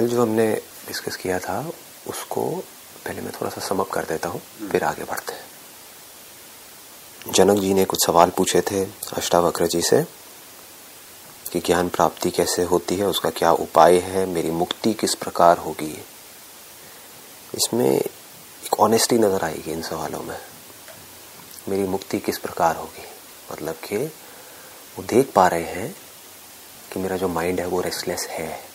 कल 0.00 0.08
जो 0.08 0.22
हमने 0.22 0.62
डिस्कस 0.86 1.16
किया 1.16 1.38
था 1.38 1.72
उसको 2.08 2.64
पहले 3.04 3.22
मैं 3.22 3.32
थोड़ा 3.32 3.50
सा 3.50 3.60
समअप 3.60 3.88
कर 3.88 4.04
देता 4.04 4.28
हूँ 4.28 4.42
फिर 4.70 4.84
आगे 4.84 5.04
बढ़ते 5.04 5.32
हैं। 5.32 5.42
जनक 7.32 7.60
जी 7.60 7.74
ने 7.74 7.84
कुछ 7.84 8.06
सवाल 8.06 8.30
पूछे 8.30 8.60
थे 8.60 8.88
अष्टावक्र 9.12 9.66
जी 9.66 9.82
से 9.82 10.06
कि 11.52 11.60
ज्ञान 11.60 11.88
प्राप्ति 11.88 12.30
कैसे 12.30 12.62
होती 12.62 12.96
है 12.96 13.06
उसका 13.06 13.30
क्या 13.30 13.52
उपाय 13.52 13.98
है 13.98 14.26
मेरी 14.26 14.50
मुक्ति 14.50 14.94
किस 14.94 15.14
प्रकार 15.14 15.58
होगी? 15.58 16.04
इसमें 17.54 17.90
एक 17.90 18.80
ऑनेस्टी 18.80 19.18
नज़र 19.18 19.44
आएगी 19.44 19.72
इन 19.72 19.82
सवालों 19.82 20.22
में। 20.22 20.38
मेरी 21.68 21.88
मुक्ति 21.88 22.20
किस 22.20 22.38
प्रकार 22.38 22.76
होगी? 22.76 23.04
मतलब 23.52 23.74
कि 23.74 23.96
वो 23.96 25.04
देख 25.04 25.32
पा 25.32 25.48
रहे 25.48 25.62
हैं 25.62 25.96
कि 26.92 27.00
मेरा 27.00 27.16
जो 27.16 27.28
माइंड 27.28 27.60
है 27.60 27.66
वो 27.66 27.80
रेस्टलेस 27.80 28.26
है। 28.30 28.69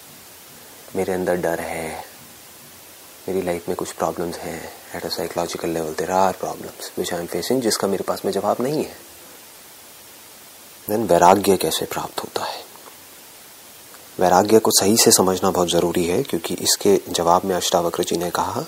मेरे 0.96 1.14
अंदर 1.14 1.36
डर 1.36 1.60
है। 1.60 2.04
मेरी 3.28 3.42
लाइफ 3.42 3.68
में 3.70 3.76
कुछ 3.78 3.92
प्रॉब्लम्स 3.92 4.38
हैं। 4.38 4.62
At 4.96 5.06
a 5.06 5.10
psychological 5.10 5.70
level 5.70 5.94
there 5.94 6.12
are 6.12 6.34
problems 6.34 6.92
which 6.98 7.14
I 7.14 7.20
am 7.20 7.26
facing 7.26 7.62
जिसका 7.62 7.88
मेरे 7.88 8.04
पास 8.04 8.22
में 8.26 8.32
जवाब 8.32 8.62
नहीं 8.62 8.84
है। 8.84 8.98
देन 10.88 11.08
वैराग्य 11.08 11.58
कैसे 11.58 11.86
प्राप्त 11.86 12.24
होता 12.24 12.44
है? 12.44 12.64
वैराग्य 14.20 14.60
को 14.60 14.72
सही 14.72 14.98
से 14.98 15.12
समझना 15.12 15.52
बहुत 15.52 15.70
ज़रूरी 15.70 16.06
है, 16.06 16.22
क्योंकि 16.24 16.54
इसके 16.54 17.00
जवाब 17.10 17.46
में 17.46 17.56
अष्टावक्र 17.56 18.04
जी 18.04 18.18
ने 18.18 18.30
कहा, 18.30 18.66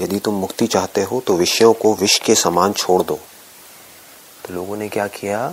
यदि 0.00 0.18
तुम 0.18 0.34
मुक्ति 0.34 0.66
चाहते 0.66 1.02
हो 1.02 1.20
तो 1.20 1.36
विषयों 1.36 1.72
को 1.72 1.94
विष 1.94 2.18
के 2.18 2.34
समान 2.34 2.72
छोड़ 2.72 3.02
दो। 3.02 3.18
तो 4.44 4.54
लोगों 4.54 4.76
ने 4.76 4.88
क्या 4.88 5.06
किया? 5.06 5.52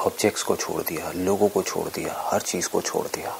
ऑब्जेक्ट्स 0.00 0.42
को 0.42 0.56
छोड़ 0.56 0.82
दिया, 0.82 1.12
लोगों 1.16 1.48
को 1.48 1.62
छोड़ 1.62 1.88
दिया, 1.88 2.14
हर 2.18 2.40
चीज़ 2.40 2.68
को 2.68 2.80
छोड़ 2.80 3.06
दिया। 3.06 3.36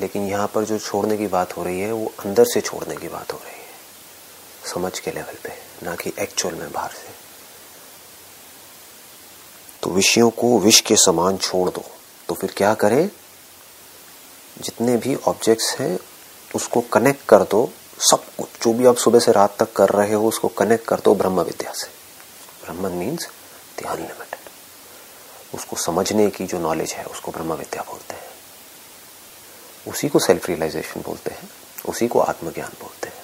लेकिन 0.00 0.28
यहाँ 0.28 0.48
पर 0.54 0.64
जो 0.64 0.78
छोड़ने 0.78 1.16
की 1.16 1.26
बात 1.26 1.56
हो 1.56 1.64
रही 1.64 1.80
है, 1.80 1.92
वो 1.92 2.12
अंदर 2.26 2.44
से 2.44 2.60
छोड़ने 2.60 2.96
की 2.96 3.08
बात 3.08 3.32
हो 3.32 3.38
रही 3.38 3.52
है। 3.52 3.60
समझ 4.74 4.98
के 4.98 5.10
लेवल 5.10 5.34
पे, 5.44 5.52
ना 5.82 5.94
कि 5.94 6.12
एक्चुअल 6.18 6.54
में 6.54 6.72
बाहर 6.72 6.90
से। 6.90 7.08
तो 9.82 9.90
विषयों 9.90 10.30
को 10.30 10.58
विष 10.58 10.80
के 10.80 10.96
समान 10.96 11.36
छोड़ 11.36 11.70
दो। 11.70 11.84
तो 12.28 12.34
फिर 12.34 12.54
क्या 12.56 12.74
करें? 12.74 13.10
जितने 14.60 14.96
भी 14.96 15.16
ऑब्जेक्ट्स 15.16 15.76
हैं, 15.78 15.98
उसको 16.54 16.80
कनेक्ट 16.80 17.26
कर 17.28 17.42
दो। 17.42 17.70
सब 17.98 18.24
कुछ, 18.24 18.48
जो 18.62 18.72
भी 18.72 18.86
आप 18.86 18.96
सुबह 18.96 19.18
से 19.18 19.32
रात 19.32 19.56
तक 19.58 19.72
कर 19.72 19.88
रहे 19.88 20.14
हो, 20.14 20.28
उसको 20.28 20.48
कनेक्ट 20.48 20.86
कर 20.86 21.00
दो 21.00 21.14
ब्रह्म 21.14 21.40
विद्या 21.40 21.72
से। 21.72 21.86
ब्रह्म 22.64 22.92
मीन्स 22.92 23.28
ध्यान 23.78 23.96
लिमिटेड 23.96 24.40
उसको 25.54 25.76
समझने 25.76 26.30
की 26.30 26.46
जो 26.46 26.58
नॉलेज 26.58 26.92
है, 26.92 27.04
उसको 27.04 27.32
ब्रह्म 27.32 27.52
विद्या 27.52 27.82
बोलते 27.82 28.14
हैं। 28.14 28.29
उसी 29.86 30.08
को 30.08 30.18
सेल्फ 30.18 30.48
रियलाइजेशन 30.48 31.00
बोलते 31.00 31.30
हैं, 31.30 31.48
उसी 31.88 32.08
को 32.08 32.20
आत्मज्ञान 32.20 32.72
बोलते 32.80 33.08
हैं, 33.08 33.22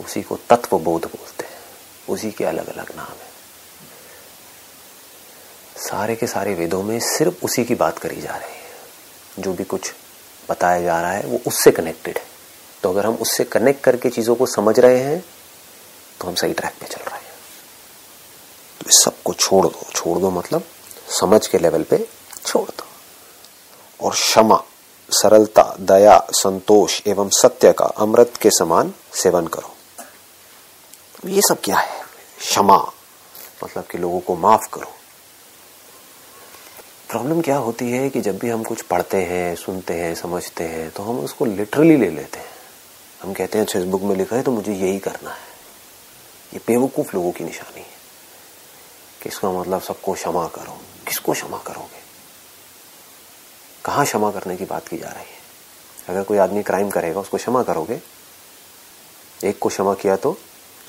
उसी 0.00 0.22
को 0.22 0.36
तत्व 0.50 0.78
बोध 0.78 1.04
बोलते 1.06 1.44
हैं, 1.44 1.60
उसी 2.08 2.30
के 2.30 2.44
अलग 2.44 2.68
अलग 2.68 2.94
नाम 2.96 3.06
है। 3.06 3.30
सारे 5.78 6.16
के 6.16 6.26
सारे 6.26 6.54
वेदों 6.54 6.82
में 6.82 6.98
सिर्फ़ 7.00 7.44
उसी 7.44 7.64
की 7.64 7.74
बात 7.74 7.98
करी 7.98 8.20
जा 8.20 8.36
रही 8.36 8.54
है। 8.54 8.70
जो 9.38 9.52
भी 9.52 9.64
कुछ 9.64 9.92
बताया 10.50 10.80
जा 10.80 11.00
रहा 11.00 11.12
है, 11.12 11.22
वो 11.22 11.40
उससे 11.46 11.70
कनेक्टेड 11.70 12.18
है। 12.18 12.24
तो 12.82 12.90
अगर 12.90 13.06
हम 13.06 13.14
उससे 13.14 13.44
कनेक्ट 13.44 13.82
करके 13.84 14.10
चीज़ों 14.10 14.34
को 14.34 14.46
समझ 14.46 14.78
रहे 14.78 14.98
हैं 14.98 15.24
तो 16.20 16.26
हम 16.26 16.34
सही 16.34 16.52
ट्रैक 16.52 16.74
पे 16.80 16.86
चल 16.86 17.02
रहे 17.02 17.18
हैं। 17.18 17.32
तो 18.80 18.88
इस 18.88 19.02
सबको 19.04 19.34
छोड़ 19.34 19.66
दो 19.66 19.86
छोड़ 19.94 20.18
दो 20.18 20.30
मतलब 20.30 20.66
समझ 21.20 21.46
के 21.46 21.58
लेवल 21.58 21.82
पे 21.82 22.06
छोड़ 22.46 22.68
दो। 22.68 22.84
और 24.00 24.12
क्षमा 24.12 24.62
सरलता, 25.12 25.76
दया, 25.80 26.18
संतोष 26.32 27.00
एवं 27.06 27.28
सत्य 27.30 27.72
का 27.72 27.84
अमृत 27.84 28.36
के 28.42 28.50
समान 28.50 28.92
सेवन 29.14 29.46
करो। 29.46 29.70
ये 31.28 31.42
सब 31.42 31.60
क्या 31.60 31.76
है? 31.76 32.00
क्षमा 32.38 32.78
मतलब 33.64 33.84
कि 33.84 33.98
लोगों 33.98 34.20
को 34.20 34.36
माफ़ 34.36 34.68
करो। 34.72 34.90
प्रॉब्लम 37.08 37.40
क्या 37.40 37.56
होती 37.56 37.90
है 37.90 38.10
कि 38.10 38.20
जब 38.20 38.38
भी 38.38 38.48
हम 38.48 38.62
कुछ 38.62 38.82
पढ़ते 38.82 39.22
हैं, 39.22 39.54
सुनते 39.56 39.94
हैं, 39.94 40.14
समझते 40.14 40.64
हैं 40.64 40.90
तो 40.90 41.02
हम 41.02 41.20
उसको 41.20 41.44
लिटरली 41.44 41.96
ले 41.96 42.10
लेते 42.10 42.38
हैं। 42.38 42.50
हम 43.22 43.32
कहते 43.32 43.58
हैं 43.58 43.64
अच्छा 43.64 43.80
बुक 43.80 44.02
में 44.02 44.16
लिखा 44.16 44.36
है 44.36 44.42
तो 44.42 44.50
मुझे 44.50 44.72
यही 44.72 44.98
करना 44.98 45.30
है। 45.30 45.50
ये 46.54 46.60
बेवकूफ़ 46.66 47.16
लोगों 47.16 47.32
की 47.32 47.44
निशानी 47.44 47.80
है 47.80 48.00
कि 49.22 49.28
इसका 49.28 49.50
मतलब 49.50 49.82
सबको 49.82 50.12
क्षमा 50.12 50.46
करो। 50.48 50.78
किसको 51.06 51.32
क्षमा 51.32 51.58
करोगे? 51.58 52.01
कहा 53.84 54.04
क्षमा 54.04 54.30
करने 54.30 54.56
की 54.56 54.64
बात 54.64 54.88
की 54.88 54.98
जा 54.98 55.08
रही 55.08 55.24
है? 55.24 55.42
अगर 56.08 56.22
कोई 56.22 56.38
आदमी 56.38 56.62
क्राइम 56.62 56.90
करेगा, 56.90 57.20
उसको 57.20 57.36
क्षमा 57.36 57.62
करोगे? 57.62 58.02
एक 59.44 59.58
को 59.58 59.68
क्षमा 59.68 59.94
किया 59.94 60.16
तो 60.16 60.38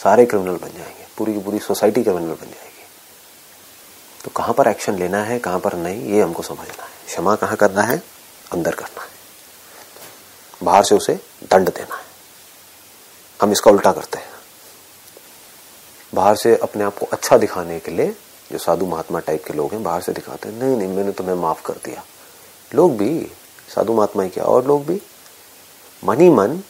सारे 0.04 0.26
क्रिमिनल 0.26 0.56
बन 0.56 0.68
जाएँगे, 0.68 1.08
पूरी 1.18 1.34
की 1.34 1.40
पूरी 1.40 1.60
सोसाइटी 1.60 2.04
क्रिमिनल 2.04 2.28
बन 2.28 2.46
जाएगी। 2.46 2.86
तो 4.24 4.32
कहाँ 4.32 4.54
पर 4.54 4.68
एक्शन 4.68 4.96
लेना 4.96 5.24
है, 5.24 5.40
कहाँ 5.40 5.60
पर 5.60 5.74
नहीं, 5.74 6.04
ये 6.04 6.22
हमको 6.22 6.44
समझना 6.44 6.84
है। 6.84 6.90
क्षमा 7.08 7.36
कहाँ 7.36 7.58
करना 7.58 7.82
है? 7.82 8.04
अंदर 8.52 8.76
करना 8.76 9.02
है। 9.02 9.10
बाहर 10.64 10.84
से 10.84 10.96
उसे 10.96 11.14
दंड 11.44 11.70
देना 11.70 11.96
है। 11.96 12.04
हम 13.42 13.52
इसका 13.52 13.72
उल्टा 13.72 13.92
करते 13.92 14.18
हैं। 14.18 14.30
बाहर 16.14 16.36
से 16.36 16.58
अपने 16.58 16.84
आप 16.84 16.98
को 16.98 17.06
अच्छा 17.06 17.38
दिखाने 17.38 17.80
के 17.80 17.92
लिए, 17.92 18.16
जो 18.52 18.58
साधु 18.58 18.86
महात्मा 18.86 19.20
टाइप 19.20 19.46
के 19.46 19.54
लोग 19.54 19.72
हैं, 19.74 19.84
बाहर 19.84 20.02
से 20.02 20.12
दिखाते 20.12 20.50
हैं, 20.50 20.56
नहीं 20.56 20.78
नहीं, 20.78 20.88
मैंने 20.88 21.12
तुम्हें 21.12 21.36
माफ़ 21.36 21.64
कर 21.64 21.74
दिया। 21.74 22.04
लोग 22.74 22.98
भी, 22.98 23.32
साधु 23.76 23.94
महात्मा 23.94 24.28
क्या, 24.28 24.44
और 24.44 24.66
लोग 24.66 24.86
भी 24.86 25.02
मन 26.04 26.22
ही 26.22 26.30
मन 26.30 26.62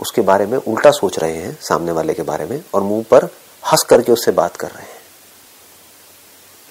उसके 0.00 0.20
बारे 0.20 0.46
में 0.46 0.58
उल्टा 0.58 0.90
सोच 0.90 1.18
रहे 1.18 1.36
हैं, 1.36 1.58
सामने 1.60 1.92
वाले 1.92 2.14
के 2.14 2.22
बारे 2.22 2.46
में, 2.46 2.64
और 2.74 2.82
मुँह 2.82 3.04
पर 3.10 3.24
हंस 3.66 3.82
करके 3.82 4.12
उससे 4.12 4.30
बात 4.30 4.56
कर 4.56 4.70
रहे 4.70 4.86
हैं। 4.86 5.02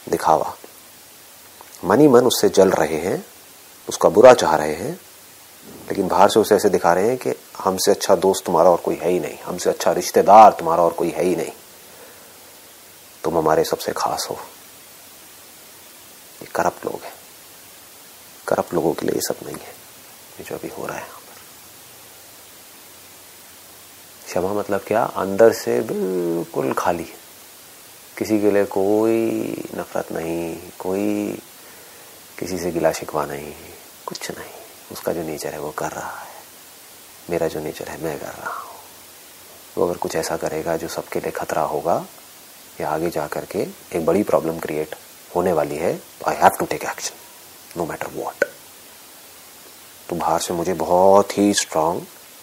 दिखावा। 0.10 0.58
मन 1.86 2.00
ही 2.00 2.08
मन 2.08 2.26
उससे 2.26 2.50
जल 2.50 2.70
रहे 2.70 2.98
हैं, 2.98 3.26
उसका 3.90 4.10
बुरा 4.10 4.34
चाह 4.34 4.56
रहे 4.56 4.74
हैं, 4.74 5.00
लेकिन 5.90 6.08
बाहर 6.08 6.30
से 6.30 6.40
उसे 6.40 6.56
ऐसे 6.56 6.70
दिखा 6.70 6.94
रहे 6.94 7.08
हैं 7.08 7.18
कि 7.18 7.34
हमसे 7.58 7.92
अच्छा 7.92 8.16
दोस्त 8.16 8.46
तुम्हारा 8.46 8.70
और 8.70 8.78
कोई 8.78 8.96
है 8.96 9.10
ही 9.10 9.20
नहीं, 9.20 9.38
हमसे 9.46 9.70
अच्छा 9.70 9.92
रिश्तेदार 9.92 10.52
तुम्हारा 10.52 10.84
और 10.84 10.94
कोई 10.94 11.10
है 11.10 11.24
ही 11.24 11.36
नहीं। 11.36 11.52
तुम 13.24 13.38
हमारे 13.38 13.64
सबसे 13.64 13.92
खास 13.92 14.28
हो। 14.30 14.36
ये 16.42 16.48
करप्ट 16.56 16.86
लोग 16.86 17.04
हैं। 17.04 17.15
करप्ट 18.48 18.74
लोगों 18.74 18.94
के 18.94 19.06
लिए 19.06 19.16
ये 19.16 19.22
सब 19.22 19.46
नहीं 19.46 19.56
है। 19.56 19.74
ये 20.40 20.44
जो 20.44 20.56
अभी 20.56 20.68
हो 20.68 20.86
रहा 20.86 20.98
है 20.98 21.04
यहाँ 21.04 21.20
पर। 21.20 21.42
क्षमा 24.26 24.54
मतलब 24.54 24.82
क्या? 24.88 25.04
अंदर 25.04 25.54
से 25.54 25.80
बिल्कुल 25.82 26.74
खाली 26.74 27.04
है। 27.04 27.24
किसी 28.18 28.40
के 28.42 28.52
लिए 28.52 28.66
कोई 28.66 29.20
नफरत 29.76 30.12
नहीं, 30.12 30.56
कोई 30.80 31.40
किसी 32.40 32.58
से 32.58 32.72
गिला 32.72 32.92
शिकवा 32.92 33.26
नहीं, 33.26 33.54
कुछ 34.06 34.32
नहीं। 34.32 34.52
उसका 34.92 35.14
जो 35.14 35.24
नेचर 35.24 35.54
है 35.54 35.60
वो 35.60 35.72
कर 35.72 35.92
रहा 35.92 36.20
है। 36.20 36.34
मेरा 37.30 37.48
जो 37.48 37.60
नेचर 37.60 37.88
है 37.88 38.02
मैं 38.04 38.20
कर 38.20 38.34
रहा 38.34 38.54
हूँ। 38.54 38.74
वो 39.78 39.86
अगर 39.86 39.98
कुछ 39.98 40.16
ऐसा 40.16 40.38
करेगा 40.38 40.78
जो 40.78 40.88
सबके 40.88 41.20
लिए 41.20 41.32
खतरा 41.32 41.62
होगा, 41.62 42.06
या 42.82 42.90
आगे 42.90 43.10
जा 43.10 43.28
करके 43.28 43.60
एक 43.94 44.06
बड़ी 44.06 44.24
प्रॉब्लम 44.24 44.60
क्रिएट 44.60 44.96
होने 45.36 45.54
वाली 45.54 45.76
है 45.76 45.94
I 46.28 46.36
have 46.36 46.58
to 46.60 46.66
take 46.66 46.84
action 46.84 47.16
no 47.78 47.86
matter 47.86 48.08
what 48.08 48.46
तो 50.10 50.16
बाहर 50.16 50.40
से 50.40 50.54
मुझे 50.54 50.74
बहुत 50.74 51.38
ही 51.38 51.54
स्ट्रांग 51.54 52.02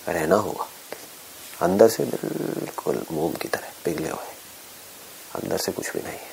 रहना 0.09 0.37
होगा। 0.37 0.67
अंदर 1.63 1.89
से 1.89 2.05
बिल्कुल 2.05 3.05
मोम 3.13 3.33
की 3.33 3.49
तरह 3.49 3.73
पिघले 3.85 4.09
हुए। 4.09 4.31
अंदर 5.35 5.57
से 5.57 5.73
कुछ 5.73 5.93
भी 5.93 6.01
नहीं 6.01 6.13
है। 6.13 6.31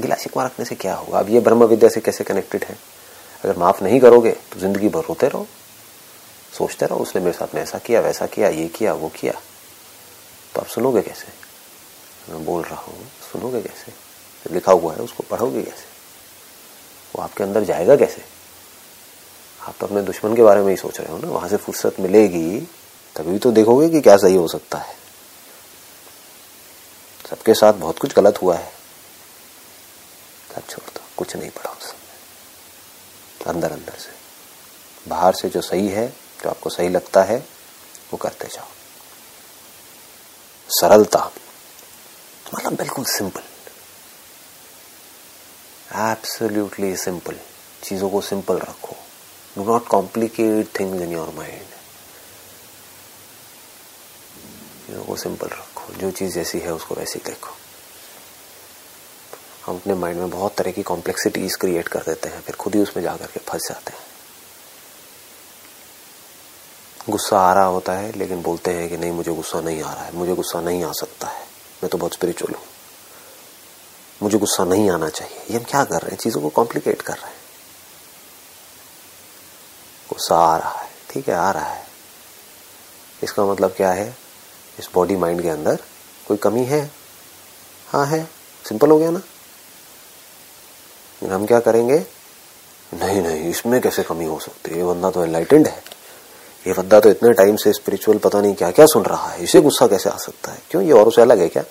गिला 0.00 0.16
शिकवा 0.16 0.44
रखने 0.44 0.64
से 0.64 0.74
क्या 0.74 0.94
होगा? 0.94 1.18
अब 1.18 1.30
ये 1.30 1.40
ब्रह्म 1.40 1.64
विद्या 1.64 1.90
से 1.90 2.00
कैसे 2.00 2.24
कनेक्टेड 2.24 2.64
है? 2.64 2.78
अगर 3.44 3.56
माफ़ 3.56 3.84
नहीं 3.84 4.00
करोगे 4.00 4.30
तो 4.30 4.60
ज़िंदगी 4.60 4.88
भर 4.88 5.00
रोते 5.00 5.28
रहो। 5.28 5.46
सोचते 6.58 6.86
रहो, 6.86 6.98
उसने 6.98 7.22
मेरे 7.22 7.38
साथ 7.38 7.54
में 7.54 7.62
ऐसा 7.62 7.78
किया, 7.78 8.00
वैसा 8.00 8.26
किया, 8.26 8.48
ये 8.48 8.68
किया, 8.68 8.94
वो 8.94 9.08
किया। 9.08 9.32
तो 10.54 10.60
आप 10.60 10.66
सुनोगे 10.66 11.02
कैसे? 11.02 11.32
मैं 12.32 12.44
बोल 12.44 12.62
रहा 12.62 12.80
हूँ, 12.80 13.06
सुनोगे 13.32 13.62
कैसे? 13.62 13.92
लिखा 14.54 14.72
हुआ 14.72 14.94
है, 14.94 15.00
उसको 15.00 15.22
पढ़ोगे 15.22 15.62
कैसे? 15.62 15.89
वो 17.16 17.22
आपके 17.22 17.44
अंदर 17.44 17.64
जाएगा 17.64 17.96
कैसे? 17.96 18.24
आप 19.62 19.74
तो 19.80 19.86
अपने 19.86 20.02
दुश्मन 20.02 20.36
के 20.36 20.42
बारे 20.42 20.62
में 20.62 20.70
ही 20.70 20.76
सोच 20.76 21.00
रहे 21.00 21.12
हो 21.12 21.18
ना। 21.18 21.28
वहाँ 21.28 21.48
से 21.48 21.56
फुर्सत 21.56 22.00
मिलेगी, 22.00 22.60
तभी 23.16 23.38
तो 23.38 23.52
देखोगे 23.52 23.88
कि 23.88 24.00
क्या 24.00 24.16
सही 24.16 24.34
हो 24.34 24.48
सकता 24.48 24.78
है। 24.78 24.96
सबके 27.30 27.54
साथ 27.54 27.72
बहुत 27.72 27.98
कुछ 27.98 28.14
गलत 28.14 28.42
हुआ 28.42 28.56
है। 28.56 28.72
सब 30.54 30.66
छोड़ 30.68 30.90
दो, 30.90 31.00
कुछ 31.16 31.36
नहीं 31.36 31.50
पड़ा 31.50 31.70
उस 31.70 31.82
समय। 31.82 33.46
अंदर 33.46 33.72
अंदर 33.72 33.92
से। 33.92 34.10
बाहर 35.08 35.34
से 35.34 35.48
जो 35.48 35.60
सही 35.60 35.88
है, 35.88 36.08
जो 36.08 36.50
आपको 36.50 36.70
सही 36.70 36.88
लगता 36.88 37.22
है, 37.22 37.38
वो 38.12 38.16
करते 38.16 38.46
जाओ। 38.46 38.66
सरलता। 40.68 41.30
मतलब 42.54 42.74
बिल्कुल 42.74 43.04
सिंपल। 43.04 43.42
एब्सोल्युटली 45.90 46.96
सिंपल 46.96 47.36
चीज़ों 47.82 48.10
को 48.10 48.20
सिंपल 48.20 48.58
रखो. 48.58 48.96
Do 49.56 49.64
not 49.64 49.86
complicate 49.86 50.80
things 50.80 51.02
in 51.02 51.12
your 51.12 51.28
mind 51.28 51.62
चीज़ों 54.86 55.04
को 55.04 55.16
सिंपल 55.16 55.46
रखो. 55.46 55.92
जो 55.92 56.10
चीज़ 56.10 56.34
जैसी 56.34 56.58
है, 56.58 56.72
उसको 56.72 56.94
वैसी 56.94 57.18
देखो. 57.18 57.50
हम 59.66 59.76
अपने 59.76 59.94
माइंड 59.94 60.18
में 60.18 60.30
बहुत 60.30 60.54
तरह 60.54 60.70
की 60.70 60.82
कॉम्प्लेक्सिटीज 60.82 61.56
क्रिएट 61.56 61.88
कर 61.88 62.00
देते 62.00 62.28
हैं, 62.28 62.40
फिर 62.40 62.54
खुद 62.54 62.74
ही 62.74 62.80
उसमें 62.80 63.04
जाकर 63.04 63.26
के 63.26 63.40
फंस 63.40 63.68
जाते 63.68 63.92
हैं. 63.92 64.00
गुस्सा 67.10 67.40
आ 67.40 67.52
रहा 67.52 67.64
होता 67.64 67.92
है, 67.92 68.12
लेकिन 68.12 68.42
बोलते 68.42 68.70
हैं 68.70 68.88
कि 68.88 68.96
नहीं, 68.96 69.12
मुझे 69.12 69.32
गुस्सा 69.32 69.60
नहीं 69.60 69.82
आ 69.82 69.92
रहा 69.94 70.04
है. 70.04 70.14
मुझे 70.14 70.34
गुस्सा 70.34 70.60
नहीं 70.60 70.84
आ 70.84 70.92
सकता 70.92 71.28
है. 71.28 71.44
मैं 71.82 71.88
तो 71.88 71.98
बहुत 71.98 72.14
स्पिरिचुअल 72.14 72.54
हूँ. 72.54 72.64
मुझे 74.22 74.38
गुस्सा 74.38 74.64
नहीं 74.64 74.90
आना 74.90 75.08
चाहिए। 75.08 75.44
ये 75.50 75.56
हम 75.56 75.64
क्या 75.64 75.84
कर 75.84 76.00
रहे 76.02 76.10
हैं? 76.10 76.18
चीज़ों 76.18 76.40
को 76.40 76.48
कॉम्प्लिकेट 76.48 77.02
कर 77.02 77.14
रहे 77.14 77.26
हैं। 77.26 77.38
गुस्सा 80.10 80.36
आ 80.36 80.56
रहा 80.56 80.70
है। 80.70 80.88
ठीक 81.10 81.28
है, 81.28 81.34
आ 81.34 81.50
रहा 81.50 81.64
है। 81.64 81.86
इसका 83.22 83.44
मतलब 83.44 83.70
क्या 83.70 83.90
है? 83.90 84.16
इस 84.78 84.88
बॉडी 84.94 85.16
माइंड 85.16 85.42
के 85.42 85.48
अंदर 85.48 85.78
कोई 86.28 86.36
कमी 86.36 86.64
है? 86.64 86.90
हाँ 87.88 88.06
है। 88.06 88.28
सिंपल 88.68 88.90
हो 88.90 88.98
गया 88.98 89.10
ना? 89.10 89.22
हम 91.34 91.46
क्या 91.46 91.60
करेंगे? 91.60 92.06
नहीं 92.94 93.22
नहीं, 93.22 93.50
इसमें 93.50 93.80
कैसे 93.80 94.02
कमी 94.02 94.24
हो 94.24 94.38
सकती 94.38 94.70
है? 94.70 94.76
ये 94.76 94.84
बंदा 94.84 95.10
तो 95.10 95.24
एनलाइटेंड 95.24 95.66
है। 95.66 95.82
ये 96.66 96.72
बंदा 96.72 97.00
तो 97.00 97.10
इतने 97.10 97.32
टाइम 97.32 97.56
से 97.56 97.72
स्पिरिचुअल 97.72 98.18
पता 98.18 98.40
नहीं 98.40 98.54
क्या 98.54 98.70
क्या 98.70 98.86
सुन 98.86 99.02
रहा 99.02 99.28
है। 99.28 99.44
इसे 99.44 99.60
गुस्सा 99.60 99.86
कैसे 99.86 100.10
आ 100.10 100.16
सकता 100.16 100.52
है? 100.52 100.58
क्यों? 100.70 100.82
ये 100.84 100.92
औरों 100.92 101.10
से 101.10 101.22
अलग 101.22 101.38
है 101.38 101.48
क्या? 101.48 101.64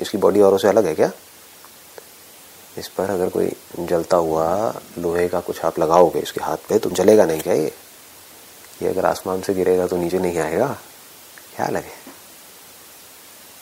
इसकी 0.00 0.18
बॉडी 0.18 0.40
औरों 0.40 0.58
से 0.58 0.68
अलग 0.68 0.86
है 0.86 0.94
क्या? 0.94 1.10
इस 2.78 2.88
पर 2.88 3.10
अगर 3.10 3.28
कोई 3.28 3.52
जलता 3.80 4.16
हुआ 4.16 4.80
लोहे 4.98 5.28
का 5.28 5.40
कुछ 5.40 5.64
आप 5.64 5.78
लगाओगे 5.78 6.20
इसके 6.20 6.40
हाथ 6.40 6.56
पे 6.68 6.78
तो 6.78 6.90
जलेगा 6.90 7.24
नहीं 7.24 7.40
क्या 7.40 7.54
ये? 7.54 7.72
ये 8.82 8.88
अगर 8.88 9.06
आसमान 9.06 9.40
से 9.42 9.54
गिरेगा 9.54 9.86
तो 9.86 9.96
नीचे 9.96 10.18
नहीं 10.18 10.38
आएगा? 10.38 10.66
क्या 11.56 11.68
लगे? 11.68 11.92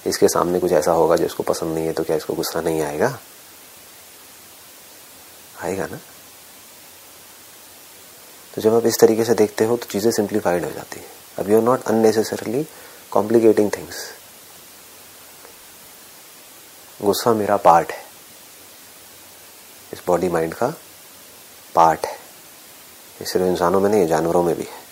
इसके 0.06 0.28
सामने 0.28 0.60
कुछ 0.60 0.72
ऐसा 0.72 0.92
होगा 0.92 1.16
जो 1.16 1.24
इसको 1.24 1.42
पसंद 1.42 1.74
नहीं 1.74 1.86
है 1.86 1.92
तो 1.92 2.04
क्या 2.04 2.16
इसको 2.16 2.34
गुस्सा 2.34 2.60
नहीं 2.60 2.80
आएगा? 2.82 3.18
आएगा 5.62 5.86
ना? 5.86 5.98
तो 8.54 8.62
जब 8.62 8.74
आप 8.74 8.86
इस 8.86 8.98
तरीके 9.00 9.24
से 9.24 9.34
देखते 9.34 9.64
हो 9.64 9.76
तो 9.76 9.86
चीज़ें 9.86 10.10
सिंप्लीफाइड 10.12 10.64
हो 10.64 10.70
जाती 10.70 11.00
है। 11.00 11.06
अब 11.38 11.50
you 11.50 11.56
are 11.56 11.62
not 11.62 11.84
unnecessarily 11.84 12.66
complicating 13.10 13.70
things 13.76 14.04
गुस्सा 17.00 17.32
मेरा 17.34 17.56
पार्ट 17.56 17.92
है। 17.92 18.03
इस 19.94 20.02
बॉडी 20.06 20.28
माइंड 20.28 20.54
का 20.54 20.74
पार्ट 21.74 22.06
है। 22.06 22.12
ये 23.20 23.26
सिर्फ़ 23.26 23.46
इंसानों 23.46 23.80
में 23.80 23.90
नहीं 23.90 24.06
जानवरों 24.06 24.42
में 24.42 24.56
भी 24.56 24.62
है। 24.62 24.84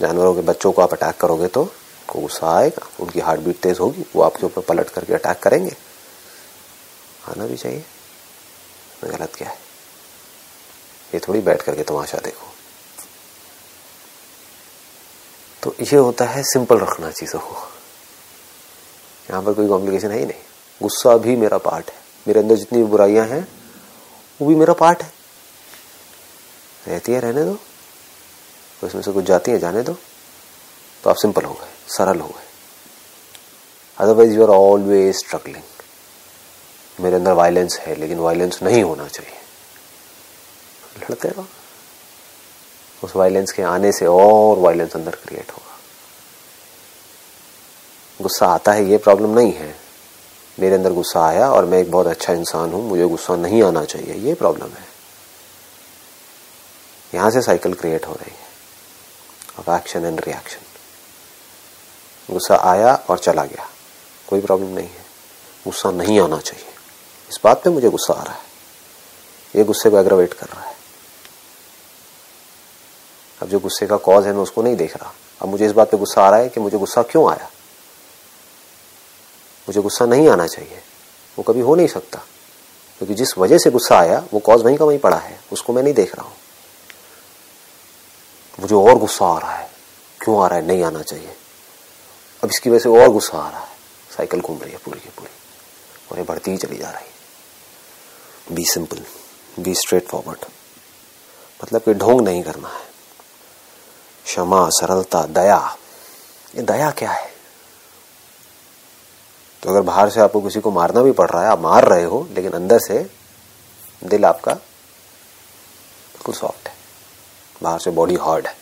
जानवरों 0.00 0.34
के 0.34 0.40
बच्चों 0.40 0.72
को 0.72 0.82
आप 0.82 0.92
अटैक 0.92 1.16
करोगे 1.16 1.46
तो 1.46 1.64
को 2.08 2.20
गुस्सा 2.20 2.56
आएगा, 2.56 2.86
उनकी 3.00 3.20
हार्ट 3.20 3.40
बीट 3.40 3.56
तेज 3.56 3.80
होगी, 3.80 4.04
वो 4.16 4.22
आपके 4.22 4.46
ऊपर 4.46 4.62
पलट 4.62 4.88
करके 4.88 5.14
अटैक 5.14 5.38
करेंगे। 5.38 5.76
आना 7.28 7.46
भी 7.46 7.56
चाहिए। 7.56 7.84
गलत 9.04 9.34
क्या 9.34 9.48
है? 9.48 9.58
ये 11.14 11.20
थोड़ी 11.20 11.40
बैठ 11.40 11.62
करके 11.62 11.82
तमाशा 11.82 12.18
देखो। 12.18 12.46
तो 15.62 15.74
ये 15.80 15.96
होता 15.96 16.24
है 16.24 16.42
सिंपल 16.42 16.78
रखना 16.78 17.10
चीज़ों 17.10 17.40
को। 17.40 17.54
यहाँ 19.30 19.42
पर 19.42 19.52
कोई 19.52 19.68
कॉम्प्लिकेशन 19.68 20.10
है 20.10 20.18
ही 20.18 20.26
नहीं। 20.26 20.40
गुस्सा 20.82 21.16
भी 21.16 21.36
मेरा 21.36 21.58
पार्ट 21.58 21.90
है। 21.90 22.05
मेरे 22.28 22.40
अंदर 22.40 22.54
जितनी 22.54 22.78
भी 22.78 22.84
बुराइयाँ 22.84 23.26
हैं, 23.26 23.48
वो 24.42 24.48
भी 24.48 24.54
मेरा 24.54 24.74
पार्ट 24.74 25.02
है। 25.02 25.12
रहती 26.88 27.12
है, 27.12 27.20
रहने 27.20 27.44
दो। 27.44 27.58
उसमें 28.86 29.02
से 29.02 29.12
कुछ 29.12 29.24
जाती 29.24 29.50
है, 29.50 29.58
जाने 29.58 29.82
दो। 29.82 29.96
तो 31.04 31.10
आप 31.10 31.16
सिंपल 31.16 31.42
हो 31.42 31.54
गए, 31.54 31.68
सरल 31.88 32.20
हो 32.20 32.28
गए। 32.28 32.46
Otherwise 33.98 34.32
you 34.32 34.42
are 34.42 34.48
always 34.48 35.16
struggling 35.16 35.62
मेरे 37.00 37.16
अंदर 37.16 37.32
वायलेंस 37.32 37.78
है, 37.78 37.94
लेकिन 37.94 38.18
वायलेंस 38.18 38.62
नहीं 38.62 38.82
होना 38.82 39.08
चाहिए। 39.08 39.32
लड़ते 41.00 41.28
रहो। 41.28 41.46
उस 43.04 43.16
वायलेंस 43.16 43.52
के 43.52 43.62
आने 43.62 43.92
से 43.92 44.06
और 44.06 44.58
वायलेंस 44.58 44.96
अंदर 44.96 45.10
क्रिएट 45.10 45.50
होगा। 45.50 45.78
गुस्सा 48.22 48.46
आता 48.46 48.72
है, 48.72 48.84
ये 48.84 48.98
प्रॉब्लम 48.98 49.38
नहीं 49.38 49.52
है। 49.52 49.85
मेरे 50.60 50.74
अंदर 50.74 50.92
गुस्सा 50.92 51.26
आया 51.26 51.50
और 51.50 51.64
मैं 51.64 51.78
एक 51.78 51.90
बहुत 51.90 52.06
अच्छा 52.06 52.32
इंसान 52.32 52.72
हूँ, 52.72 52.88
मुझे 52.88 53.06
गुस्सा 53.06 53.36
नहीं 53.36 53.62
आना 53.62 53.84
चाहिए। 53.84 54.14
ये 54.14 54.34
प्रॉब्लम 54.34 54.66
है। 54.66 54.96
यहाँ 57.14 57.30
से 57.30 57.42
साइकिल 57.42 57.74
क्रिएट 57.74 58.06
हो 58.06 58.12
रही 58.12 58.30
है। 58.30 58.46
ऑफ़ 59.58 59.70
एक्शन 59.70 60.04
एंड 60.04 60.20
रिएक्शन 60.20 60.58
गुस्सा 62.32 62.56
आया 62.56 62.94
और 63.10 63.18
चला 63.18 63.44
गया। 63.44 63.68
कोई 64.28 64.40
प्रॉब्लम 64.40 64.68
नहीं 64.68 64.88
है। 64.88 65.06
गुस्सा 65.64 65.90
नहीं 65.90 66.20
आना 66.20 66.38
चाहिए। 66.38 66.66
इस 67.30 67.40
बात 67.44 67.62
पे 67.62 67.70
मुझे 67.70 67.88
गुस्सा 67.88 68.14
आ 68.14 68.22
रहा 68.22 68.34
है। 68.34 68.42
ये 69.56 69.64
गुस्से 69.64 69.90
को 69.90 69.98
एग्रावेट 69.98 70.34
कर 70.34 70.46
रहा 70.46 70.62
है। 70.62 70.76
अब 73.42 73.48
जो 73.48 73.58
गुस्से 73.58 73.86
का 73.86 73.96
कॉज 73.96 74.26
है, 74.26 74.32
मैं 74.32 74.42
उसको 74.42 74.62
नहीं 74.62 74.76
देख 74.76 74.96
रहा। 74.96 75.12
अब 75.42 75.48
मुझे 75.48 75.66
इस 75.66 75.72
बात 75.72 75.90
पे 75.90 75.96
गुस्सा 75.96 76.26
आ 76.26 76.30
रहा 76.30 76.40
है 76.40 76.48
कि 76.48 76.60
मुझे 76.60 76.78
गुस्सा 76.78 77.02
क्यों 77.02 77.30
आया? 77.30 77.50
मुझे 79.68 79.80
गुस्सा 79.80 80.06
नहीं 80.06 80.28
आना 80.28 80.46
चाहिए। 80.46 80.82
वो 81.38 81.42
कभी 81.42 81.60
हो 81.60 81.74
नहीं 81.74 81.88
सकता। 81.88 82.18
क्योंकि 82.98 83.14
जिस 83.14 83.38
वजह 83.38 83.58
से 83.58 83.70
गुस्सा 83.70 83.98
आया, 83.98 84.26
वो 84.34 84.40
कॉज 84.40 84.62
वहीं 84.62 84.76
का 84.76 84.84
वहीं 84.84 84.98
पड़ा 84.98 85.16
है, 85.16 85.40
उसको 85.52 85.72
मैं 85.72 85.82
नहीं 85.82 85.94
देख 85.94 86.16
रहा 86.16 86.26
हूँ। 86.26 86.36
मुझे 88.60 88.74
और 88.74 88.94
गुस्सा 88.94 89.26
आ 89.26 89.38
रहा 89.38 89.54
है। 89.54 89.70
क्यों 90.20 90.44
आ 90.44 90.46
रहा 90.46 90.58
है? 90.58 90.66
नहीं 90.66 90.84
आना 90.84 91.02
चाहिए। 91.02 91.36
अब 92.44 92.50
इसकी 92.50 92.70
वजह 92.70 92.78
से 92.78 92.88
और 92.88 93.08
गुस्सा 93.08 93.38
आ 93.38 93.50
रहा 93.50 93.60
है। 93.60 93.76
साइकिल 94.16 94.40
घूम 94.40 94.58
रही 94.58 94.72
है 94.72 94.78
पूरी 94.78 95.00
की 95.00 95.08
पूरी। 95.08 95.30
और 96.12 96.18
ये 96.18 96.24
बढ़ती 96.24 96.50
ही 96.50 96.56
चली 96.56 96.76
जा 96.76 96.90
रही 96.90 97.04
है। 97.04 97.16
Be 98.54 98.64
simple 98.64 99.04
be 99.58 99.74
straight 99.74 100.08
forward 100.08 100.38
मतलब 101.64 101.80
कि 101.80 101.94
ढोंग 101.94 102.20
नहीं 102.20 102.42
करना 102.42 102.68
है। 102.68 102.86
क्षमा, 104.24 104.68
सरलता, 104.68 105.26
दया। 105.26 105.76
ये 106.56 106.62
दया 106.62 106.90
क्या 106.90 107.10
है? 107.10 107.35
तो 109.66 109.70
अगर 109.70 109.80
बाहर 109.80 110.10
से 110.10 110.20
आपको 110.20 110.40
किसी 110.40 110.60
को 110.60 110.70
मारना 110.70 111.02
भी 111.02 111.12
पड़ 111.12 111.30
रहा 111.30 111.42
है, 111.42 111.48
आप 111.48 111.60
मार 111.60 111.88
रहे 111.88 112.04
हो, 112.04 112.28
लेकिन 112.30 112.52
अंदर 112.52 112.78
से 112.78 113.10
दिल 114.04 114.24
आपका 114.24 114.54
बिल्कुल 114.54 116.34
सॉफ्ट 116.34 116.68
है। 116.68 116.74
बाहर 117.62 117.78
से 117.78 117.90
बॉडी 117.90 118.14
हार्ड 118.14 118.46
है। 118.46 118.56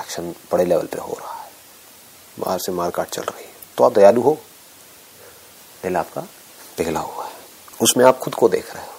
एक्शन 0.00 0.34
बड़े 0.52 0.64
लेवल 0.64 0.86
पे 0.86 0.98
हो 0.98 1.16
रहा 1.20 1.34
है। 1.34 1.50
बाहर 2.38 2.58
से 2.58 2.72
मारकाट 2.72 3.08
चल 3.08 3.22
रही 3.22 3.44
है। 3.44 3.52
तो 3.78 3.84
आप 3.84 3.92
दयालु 3.92 4.20
हो। 4.20 4.38
दिल 5.82 5.96
आपका 5.96 6.20
पिघला 6.76 7.00
हुआ 7.00 7.24
है। 7.24 7.32
उसमें 7.82 8.04
आप 8.04 8.18
खुद 8.18 8.34
को 8.34 8.48
देख 8.48 8.74
रहे 8.74 8.86
हो। 8.86 8.92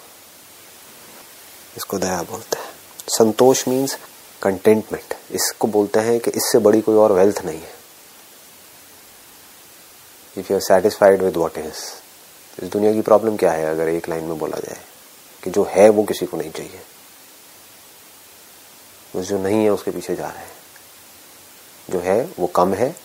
इसको 1.77 1.97
दया 1.97 2.23
बोलते 2.23 2.59
हैं। 2.59 2.69
संतोष 3.07 3.67
मीन्स 3.67 3.97
कंटेंटमेंट 4.41 5.13
इसको 5.31 5.67
बोलते 5.67 5.99
हैं 5.99 6.19
कि 6.19 6.31
इससे 6.31 6.59
बड़ी 6.59 6.81
कोई 6.81 6.95
और 6.95 7.11
वेल्थ 7.11 7.41
नहीं 7.45 7.61
है। 7.61 7.84
If 10.37 10.47
you 10.51 10.57
are 10.57 10.61
satisfied 10.61 11.21
with 11.21 11.37
what 11.37 11.57
is 11.57 11.73
इस 12.63 12.69
दुनिया 12.69 12.93
की 12.93 13.01
प्रॉब्लम 13.01 13.37
क्या 13.37 13.51
है 13.51 13.65
अगर 13.65 13.87
एक 13.87 14.09
लाइन 14.09 14.23
में 14.23 14.37
बोला 14.37 14.57
जाए? 14.59 14.81
कि 15.43 15.49
जो 15.49 15.63
है 15.63 15.89
वो 15.89 16.03
किसी 16.03 16.25
को 16.25 16.37
नहीं 16.37 16.51
चाहिए। 16.51 16.81
जो 19.15 19.37
नहीं 19.37 19.63
है, 19.63 19.69
उसके 19.69 19.91
पीछे 19.91 20.15
जा 20.15 20.29
रहे 20.29 20.43
हैं। 20.43 20.51
जो 21.89 21.99
है, 21.99 22.33
वो 22.39 22.47
कम 22.47 22.73
है 22.73 22.95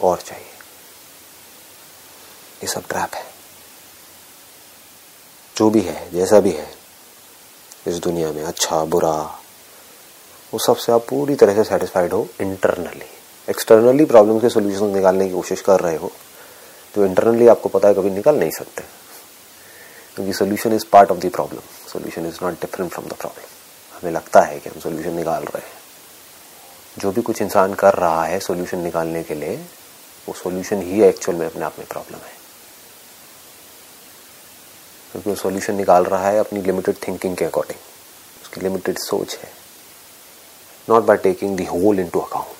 और 0.00 0.20
चाहिए। 0.20 0.50
ये 2.62 2.66
सब 2.66 2.86
ट्रैप 2.86 3.14
है। 3.14 3.26
जो 5.56 5.70
भी 5.70 5.80
है, 5.80 6.10
जैसा 6.10 6.40
भी 6.40 6.50
है, 6.50 6.74
इस 7.86 7.94
दुनिया 7.94 8.32
में 8.32 8.44
अच्छा 8.44 8.84
बुरा, 8.84 9.42
वो 10.52 10.58
सबसे 10.58 10.92
आप 10.92 11.06
पूरी 11.08 11.34
तरह 11.34 11.54
से 11.54 11.64
सेटिस्फाइड 11.64 12.12
हो 12.12 12.28
इंटरनली 12.40 13.19
एक्सटर्नली 13.50 14.04
प्रॉब्लम 14.04 14.38
के 14.38 14.48
सोल्यूशन 14.48 14.86
निकालने 14.86 15.26
की 15.28 15.34
कोशिश 15.34 15.60
कर 15.60 15.80
रहे 15.80 15.96
हो 15.96 16.10
तो 16.94 17.04
इंटरनली 17.06 17.46
आपको 17.48 17.68
पता 17.68 17.88
है 17.88 17.94
कभी 17.94 18.10
निकाल 18.10 18.38
नहीं 18.38 18.50
सकते। 18.50 18.82
क्योंकि 20.14 20.32
solution 20.32 20.72
is 20.72 20.84
part 20.92 21.10
of 21.10 21.18
the 21.18 21.30
problem 21.30 21.60
solution 21.92 22.26
is 22.26 22.38
not 22.42 22.54
different 22.54 22.90
from 22.92 23.06
the 23.06 23.12
problem 23.12 23.98
हमें 23.98 24.12
लगता 24.12 24.40
है 24.40 24.58
कि 24.58 24.70
हम 24.70 24.80
सोल्यूशन 24.80 25.12
निकाल 25.12 25.44
रहे 25.44 25.66
हैं। 25.66 25.78
जो 26.98 27.12
भी 27.12 27.22
कुछ 27.22 27.42
इंसान 27.42 27.74
कर 27.74 27.94
रहा 27.94 28.24
है 28.24 28.38
सोल्यूशन 28.40 28.78
निकालने 28.78 29.22
के 29.22 29.34
लिए, 29.34 29.56
वो 30.28 30.34
सोल्यूशन 30.34 30.82
ही 30.82 31.02
एक्चुअल 31.02 31.38
में 31.38 31.46
अपने 31.46 31.64
आप 31.64 31.78
में 31.78 31.86
प्रॉब्लम 31.88 32.18
है। 32.18 32.38
क्योंकि 35.12 35.30
वो 35.30 35.36
सोल्यूशन 35.36 35.74
निकाल 35.74 36.04
रहा 36.04 36.28
है 36.28 36.38
अपनी 36.38 36.62
लिमिटेड 36.62 36.96
थिंकिंग 37.08 37.36
के 37.36 37.44
अकॉर्डिंग 37.44 37.78
उसकी 38.42 38.60
लिमिटेड 38.60 38.98
सोच 38.98 39.36
है। 39.36 39.52
Not 40.88 41.04
by 41.04 41.16
taking 41.16 41.58
the 41.58 41.68
whole 41.68 42.00
into 42.00 42.20
account 42.20 42.59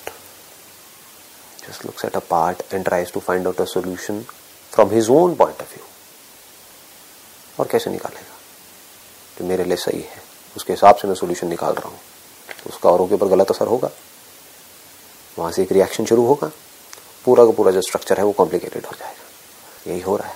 just 1.69 1.85
looks 1.85 2.05
at 2.05 2.15
a 2.15 2.19
part 2.19 2.63
and 2.73 2.85
tries 2.85 3.11
to 3.11 3.19
find 3.19 3.47
out 3.47 3.61
a 3.61 3.65
solution 3.65 4.25
from 4.71 4.91
his 4.91 5.09
own 5.09 5.35
point 5.35 5.61
of 5.61 5.75
view 5.75 5.85
और 7.59 7.67
कैसे 7.67 7.89
निकालेगा? 7.89 8.35
जो 9.39 9.45
मेरे 9.45 9.63
लिए 9.63 9.77
सही 9.77 10.01
है। 10.01 10.23
उसके 10.55 10.73
हिसाब 10.73 10.95
से 10.95 11.07
मैं 11.07 11.15
सोल्यूशन 11.15 11.47
निकाल 11.47 11.73
रहा 11.73 11.89
हूँ। 11.89 11.99
उसका 12.67 12.89
औरों 12.89 13.07
के 13.07 13.15
ऊपर 13.15 13.27
गलत 13.27 13.51
असर 13.51 13.67
होगा। 13.67 13.89
वहाँ 15.39 15.51
से 15.51 15.63
एक 15.63 15.71
रिएक्शन 15.71 16.05
शुरू 16.05 16.25
होगा। 16.25 16.51
पूरा 17.25 17.45
का 17.45 17.51
पूरा 17.51 17.71
जो 17.71 17.81
स्ट्रक्चर 17.81 18.17
है 18.17 18.23
वो 18.23 18.31
कॉम्प्लिकेटेड 18.31 18.85
हो 18.85 18.91
जाएगा। 18.99 19.91
यही 19.91 20.01
हो 20.01 20.17
रहा 20.17 20.27
है। 20.27 20.35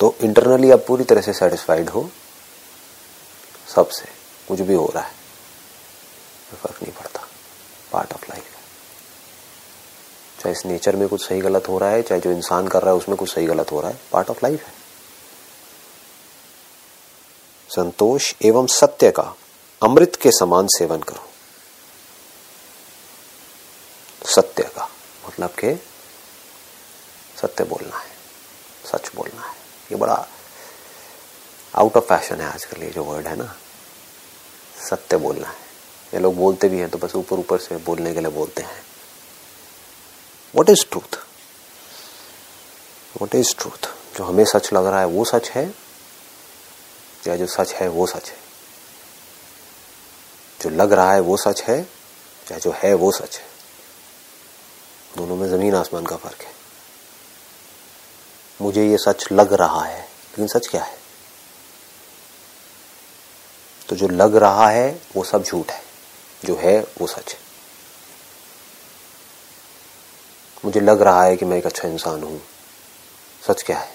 तो 0.00 0.16
इंटरनली 0.20 0.70
आप 0.70 0.84
पूरी 0.88 1.04
तरह 1.04 1.20
से 1.20 1.32
सेटिस्फाइड 1.32 1.88
हो। 1.88 2.10
सबसे। 3.74 4.04
कुछ 4.48 4.60
भी 4.60 4.74
हो 4.74 4.92
रहा 4.94 5.02
है। 5.02 5.12
फ़र्क 6.62 6.82
नहीं 6.82 6.92
पड़ता। 6.92 7.28
पार्ट 7.92 8.12
ऑफ़ 8.12 8.24
लाइफ 8.30 8.61
चाहे 10.42 10.52
इस 10.52 10.64
नेचर 10.66 10.96
में 10.96 11.08
कुछ 11.08 11.26
सही 11.26 11.40
गलत 11.40 11.68
हो 11.68 11.78
रहा 11.78 11.90
है, 11.90 12.02
चाहे 12.02 12.20
जो 12.20 12.30
इंसान 12.32 12.68
कर 12.68 12.82
रहा 12.82 12.90
है 12.90 12.96
उसमें 12.96 13.16
कुछ 13.16 13.32
सही 13.34 13.46
गलत 13.46 13.72
हो 13.72 13.80
रहा 13.80 13.90
है 13.90 14.00
पार्ट 14.12 14.30
ऑफ़ 14.30 14.38
लाइफ 14.42 14.64
है। 14.66 14.72
संतोष 17.70 18.32
एवं 18.44 18.66
सत्य 18.68 19.10
का 19.10 19.34
अमृत 19.82 20.16
के 20.22 20.30
समान 20.30 20.66
सेवन 20.68 21.02
करो। 21.02 21.28
सत्य 24.26 24.62
का 24.76 24.88
मतलब 25.28 25.50
के 25.58 25.74
सत्य 27.36 27.64
बोलना 27.64 27.96
है, 27.96 28.10
सच 28.84 29.10
बोलना 29.16 29.42
है। 29.42 29.54
ये 29.92 29.96
बड़ा 29.96 30.26
आउट 31.74 31.96
ऑफ़ 31.96 32.04
फ़ैशन 32.04 32.40
है 32.40 32.52
आजकल 32.52 32.82
ये 32.82 32.90
जो 32.90 33.04
वर्ड 33.04 33.26
है 33.26 33.36
ना। 33.36 33.54
सत्य 34.80 35.16
बोलना 35.18 35.48
है। 35.48 35.60
ये 36.12 36.20
लोग 36.20 36.36
बोलते 36.36 36.68
भी 36.68 36.78
हैं 36.78 36.88
तो 36.90 36.98
बस 36.98 37.14
ऊपर 37.16 37.38
ऊपर 37.38 37.58
से 37.58 37.76
बोलने 37.76 38.14
के 38.14 38.20
लिए 38.20 38.30
बोलते 38.30 38.62
हैं। 38.62 38.80
What 40.56 40.68
is 40.68 40.90
truth 40.90 41.18
what 43.22 43.34
is 43.34 43.54
truth 43.58 43.88
जो 44.18 44.24
हमें 44.24 44.44
सच 44.44 44.72
लग 44.72 44.86
रहा 44.86 45.00
है, 45.00 45.06
वो 45.06 45.24
सच 45.24 45.50
है? 45.50 45.74
या 47.26 47.36
जो 47.36 47.46
सच 47.46 47.72
है, 47.72 47.88
वो 47.88 48.06
सच 48.06 48.30
है? 48.30 48.38
जो 50.60 50.70
लग 50.70 50.92
रहा 50.92 51.12
है, 51.12 51.20
वो 51.20 51.36
सच 51.36 51.62
है? 51.62 51.88
या 52.52 52.58
जो 52.58 52.72
है, 52.76 52.94
वो 52.94 53.12
सच 53.12 53.36
है? 53.38 53.44
दोनों 55.16 55.36
में 55.36 55.48
ज़मीन 55.48 55.74
आसमान 55.74 56.06
का 56.06 56.16
फ़र्क 56.16 56.42
है। 56.42 56.52
मुझे 58.60 58.90
ये 58.90 58.98
सच 58.98 59.24
लग 59.32 59.52
रहा 59.52 59.84
है, 59.84 60.00
लेकिन 60.00 60.46
सच 60.46 60.66
क्या 60.66 60.82
है? 60.82 60.98
तो 63.88 63.96
जो 63.96 64.08
लग 64.08 64.36
रहा 64.36 64.68
है, 64.68 65.02
वो 65.16 65.24
सब 65.24 65.42
झूठ 65.42 65.70
है। 65.70 65.82
जो 66.44 66.56
है, 66.56 66.80
वो 67.00 67.06
सच 67.06 67.32
है। 67.32 67.41
मुझे 70.64 70.80
लग 70.80 71.02
रहा 71.02 71.22
है 71.22 71.36
कि 71.36 71.44
मैं 71.44 71.58
एक 71.58 71.66
अच्छा 71.66 71.88
इंसान 71.88 72.22
हूँ। 72.22 72.42
सच 73.48 73.62
क्या 73.62 73.78
है? 73.78 73.90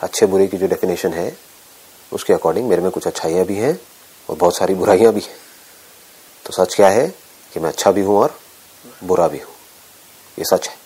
अच्छे 0.00 0.26
बुरे 0.26 0.46
की 0.46 0.56
जो 0.56 0.66
डेफिनेशन 0.66 1.12
है, 1.12 1.38
उसके 2.12 2.32
अकॉर्डिंग 2.32 2.68
मेरे 2.68 2.82
में 2.82 2.90
कुछ 2.90 3.06
अच्छाइयाँ 3.06 3.44
भी 3.44 3.56
हैं 3.56 3.80
और 4.30 4.36
बहुत 4.36 4.56
सारी 4.56 4.74
बुराइयाँ 4.74 5.12
भी 5.12 5.20
हैं। 5.20 5.36
तो 6.46 6.52
सच 6.52 6.74
क्या 6.74 6.88
है 6.88 7.08
कि 7.52 7.60
मैं 7.60 7.68
अच्छा 7.68 7.92
भी 7.92 8.00
हूँ 8.00 8.18
और 8.18 8.40
बुरा 9.04 9.28
भी 9.28 9.38
हूँ? 9.38 9.54
ये 10.38 10.44
सच 10.44 10.68
है। 10.68 10.76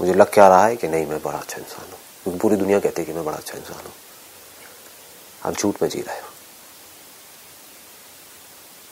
मुझे 0.00 0.14
लग 0.14 0.32
क्या 0.32 0.48
रहा 0.48 0.66
है 0.66 0.76
कि 0.76 0.88
नहीं, 0.88 1.06
मैं 1.06 1.22
बड़ा 1.22 1.38
अच्छा 1.38 1.58
इंसान 1.58 1.84
हूँ। 1.84 1.98
क्योंकि 2.24 2.40
पूरी 2.40 2.56
दुनिया 2.56 2.80
कहती 2.80 3.02
है 3.02 3.06
कि 3.06 3.12
मैं 3.12 3.24
बड़ा 3.24 3.36
अच्छा 3.36 3.58
इंसान 3.58 3.86
हूँ। 3.86 3.92
आप 5.44 5.54
झूठ 5.54 5.82
में 5.82 5.88
जी 5.88 6.00
रहे 6.00 6.20
हो। 6.20 6.28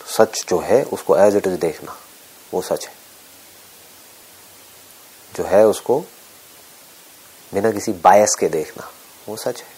तो 0.00 0.06
सच 0.06 0.44
जो 0.48 0.58
है, 0.58 0.82
उसको 0.82 1.16
एज 1.16 1.36
इट 1.36 1.46
इज़ 1.46 1.60
देखना, 1.60 1.96
वो 2.54 2.62
सच 2.62 2.86
है। 2.86 2.96
जो 5.37 5.45
है 5.45 5.66
उसको 5.66 6.00
बिना 7.55 7.71
किसी 7.71 7.93
बायस 7.93 8.35
के 8.35 8.49
देखना, 8.49 8.90
वो 9.28 9.37
सच 9.37 9.62
है। 9.62 9.69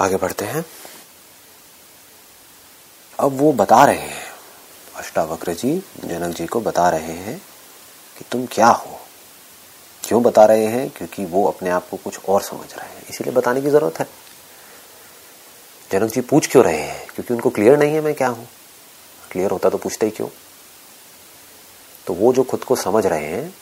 आगे 0.00 0.16
बढ़ते 0.16 0.44
हैं। 0.44 0.64
अब 3.20 3.38
वो 3.38 3.52
बता 3.52 3.84
रहे 3.84 3.98
हैं, 3.98 4.26
अष्टावक्र 4.96 5.54
जी, 5.54 5.84
जनक 6.04 6.36
जी 6.36 6.46
को 6.46 6.60
बता 6.60 6.88
रहे 6.88 7.12
हैं 7.12 7.42
कि 8.18 8.24
तुम 8.32 8.46
क्या 8.46 8.66
हो? 8.66 9.00
क्यों 10.04 10.22
बता 10.22 10.44
रहे 10.44 10.66
हैं? 10.66 10.90
क्योंकि 10.90 11.24
वो 11.24 11.44
अपने 11.48 11.70
आप 11.70 11.88
को 11.88 11.96
कुछ 11.96 12.24
और 12.28 12.42
समझ 12.42 12.74
रहे 12.74 12.88
हैं, 12.88 13.06
इसीलिए 13.08 13.32
बताने 13.32 13.62
की 13.62 13.70
ज़रूरत 13.70 13.98
है। 14.00 14.06
जनक 15.92 16.10
जी 16.10 16.20
पूछ 16.20 16.46
क्यों 16.46 16.64
रहे 16.64 16.80
हैं? 16.80 17.06
क्योंकि 17.06 17.34
उनको 17.34 17.50
क्लियर 17.50 17.78
नहीं 17.78 17.94
है 17.94 18.00
मैं 18.00 18.14
क्या 18.14 18.28
हूँ। 18.28 18.48
क्लियर 19.30 19.50
होता 19.50 19.70
तो 19.70 19.78
पूछते 19.78 20.06
ही 20.06 20.12
क्यों? 20.12 20.28
तो 22.06 22.14
वो 22.14 22.32
जो 22.32 22.42
खुद 22.42 22.64
को 22.64 22.76
समझ 22.76 23.06
रहे 23.06 23.26
हैं, 23.26 23.54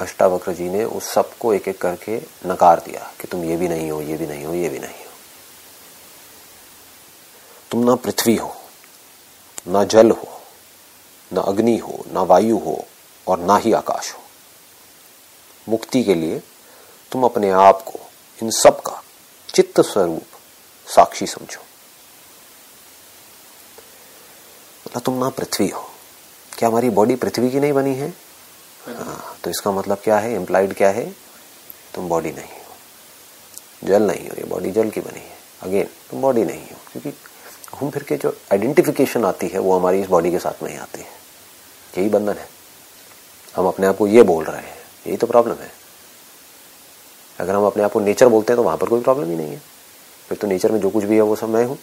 अष्टावक्र 0.00 0.52
जी 0.52 0.68
ने 0.68 0.84
उस 0.84 1.04
सबको 1.04 1.54
एक 1.54 1.68
एक 1.68 1.80
करके 1.80 2.16
नकार 2.46 2.80
दिया 2.80 3.12
कि 3.20 3.28
तुम 3.28 3.44
ये 3.44 3.56
भी 3.56 3.68
नहीं 3.68 3.90
हो, 3.90 4.00
ये 4.02 4.16
भी 4.16 4.26
नहीं 4.26 4.44
हो, 4.44 4.54
ये 4.54 4.68
भी 4.68 4.78
नहीं 4.78 5.04
हो। 5.04 5.10
तुम 7.70 7.84
ना 7.84 7.94
पृथ्वी 7.94 8.36
हो, 8.36 8.56
ना 9.68 9.84
जल 9.84 10.10
हो, 10.10 10.40
ना 11.32 11.40
अग्नि 11.40 11.76
हो, 11.76 12.04
ना 12.12 12.22
वायु 12.22 12.58
हो 12.58 12.84
और 13.26 13.38
ना 13.38 13.56
ही 13.56 13.72
आकाश 13.72 14.12
हो। 14.12 14.22
मुक्ति 15.68 16.04
के 16.04 16.14
लिए 16.14 16.42
तुम 17.12 17.24
अपने 17.24 17.50
आप 17.50 17.82
को 17.82 17.98
इन 18.42 18.50
सब 18.50 18.80
का 18.80 19.02
चित्त 19.54 19.80
स्वरूप 19.80 20.26
साक्षी 20.86 21.26
समझो। 21.26 21.60
मतलब 24.86 25.02
तुम 25.02 25.14
ना 25.14 25.28
पृथ्वी 25.28 25.68
हो 25.68 25.91
क्या 26.62 26.68
हमारी 26.68 26.90
बॉडी 26.90 27.14
पृथ्वी 27.14 27.48
की 27.50 27.60
नहीं 27.60 27.72
बनी 27.72 27.94
है? 27.94 28.08
हाँ 28.86 29.36
तो 29.44 29.50
इसका 29.50 29.70
मतलब 29.70 29.98
क्या 29.98 30.18
है? 30.18 30.34
इम्प्लाइड 30.34 30.74
क्या 30.74 30.88
है? 30.90 31.04
तुम 31.94 32.08
बॉडी 32.08 32.30
नहीं 32.30 32.48
हो। 32.48 33.86
जल 33.88 34.02
नहीं 34.02 34.28
हो, 34.28 34.36
ये 34.38 34.44
बॉडी 34.44 34.70
जल 34.70 34.90
की 34.90 35.00
बनी 35.00 35.20
है। 35.20 35.36
अगेन 35.62 35.88
तुम 36.10 36.20
बॉडी 36.22 36.44
नहीं 36.44 36.60
हो, 36.60 36.76
क्योंकि 36.92 37.12
घूम 37.74 37.90
फिर 37.90 38.02
के 38.02 38.16
जो 38.16 38.36
आइडेंटिफिकेशन 38.52 39.24
आती 39.24 39.48
है, 39.48 39.58
वो 39.58 39.78
हमारी 39.78 40.00
इस 40.00 40.06
बॉडी 40.06 40.30
के 40.30 40.38
साथ 40.38 40.62
नहीं 40.62 40.76
आती 40.78 41.00
है। 41.00 41.08
यही 41.98 42.08
बंधन 42.08 42.38
है। 42.38 42.48
हम 43.54 43.66
अपने 43.66 43.86
आप 43.86 43.96
को 43.96 44.06
ये 44.06 44.22
बोल 44.22 44.44
रहे 44.44 44.60
हैं, 44.60 44.76
यही 45.06 45.16
तो 45.16 45.26
प्रॉब्लम 45.26 45.62
है। 45.62 45.70
अगर 47.38 47.54
हम 47.54 47.66
अपने 47.66 47.82
आप 47.82 47.92
को 47.92 48.00
नेचर 48.00 48.28
बोलते 48.28 48.52
हैं 48.52 48.56
तो 48.56 48.62
वहाँ 48.62 48.76
पर 48.76 48.88
कोई 48.88 49.00
प्रॉब्लम 49.00 49.30
ही 49.30 49.36
नहीं 49.36 49.50
है। 49.50 49.62
फिर 50.28 50.38
तो 50.38 50.46
नेचर 50.46 50.72
में 50.72 50.80
जो 50.80 50.90
कुछ 50.90 51.04
भी 51.04 51.16
है, 51.16 51.22
वो 51.22 51.36
सब 51.36 51.48
मैं 51.48 51.64
हूँ। 51.64 51.78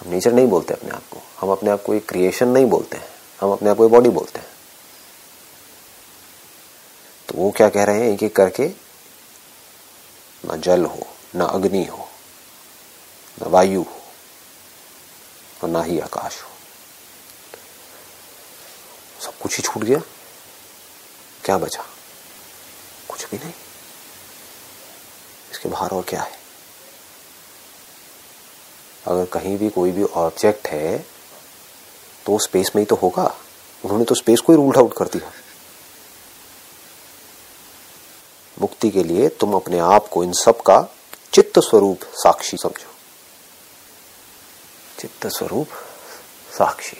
हम 0.00 0.10
नेचर 0.10 0.32
नहीं 0.32 0.46
बोलते 0.46 0.74
अपने 0.74 0.90
आप 0.90 1.02
को। 1.10 1.22
हम 1.40 1.52
अपने 1.52 1.70
आप 1.70 1.82
को 1.82 1.94
एक 1.94 2.08
क्रिएशन 2.08 2.48
नहीं 2.48 2.66
बोलते 2.66 2.96
हैं। 2.96 3.08
हम 3.40 3.52
अपने 3.52 3.70
आप 3.70 3.76
को 3.76 3.88
बॉडी 3.88 4.08
बोलते 4.08 4.38
हैं। 4.38 4.46
तो 7.28 7.34
वो 7.34 7.50
क्या 7.50 7.68
कह 7.68 7.84
रहे 7.84 8.00
हैं? 8.00 8.08
एक 8.08 8.22
एक 8.22 8.36
करके 8.36 8.68
ना 10.44 10.56
जल 10.56 10.84
हो, 10.84 11.06
ना 11.34 11.44
अग्नि 11.44 11.84
हो, 11.84 12.08
ना 13.42 13.48
वायु 13.48 13.82
हो, 13.82 14.02
और 15.62 15.68
ना 15.68 15.82
ही 15.82 16.00
आकाश 16.00 16.42
हो। 16.42 16.50
सब 19.22 19.38
कुछ 19.38 19.56
ही 19.56 19.62
छूट 19.62 19.84
गया। 19.84 19.98
क्या 21.44 21.58
बचा? 21.58 21.84
कुछ 23.08 23.30
भी 23.30 23.38
नहीं। 23.38 23.52
इसके 25.52 25.68
बाहर 25.68 25.90
और 25.90 26.02
क्या 26.02 26.22
है? 26.22 26.43
अगर 29.06 29.24
कहीं 29.32 29.56
भी 29.58 29.68
कोई 29.70 29.90
भी 29.92 30.04
ऑब्जेक्ट 30.04 30.68
है 30.68 30.98
तो 32.26 32.38
स्पेस 32.38 32.70
में 32.76 32.80
ही 32.82 32.86
तो 32.86 32.96
होगा। 32.96 33.24
उन्होंने 33.84 34.04
तो 34.04 34.14
स्पेस 34.14 34.40
को 34.40 34.52
ही 34.52 34.56
रूल्ड 34.56 34.76
आउट 34.76 34.96
कर 34.96 35.08
दिया। 35.08 35.32
मुक्ति 38.56 38.90
के 38.90 39.02
लिए 39.04 39.28
तुम 39.30 39.54
अपने 39.54 39.78
आप 39.78 40.08
को 40.08 40.22
इन 40.24 40.32
सब 40.32 40.60
का 40.60 40.80
चित्त 41.32 41.58
स्वरूप 41.58 42.02
साक्षी 42.14 42.56
समझो। 42.56 42.92
चित्त 44.98 45.26
स्वरूप 45.28 45.68
साक्षी। 46.58 46.96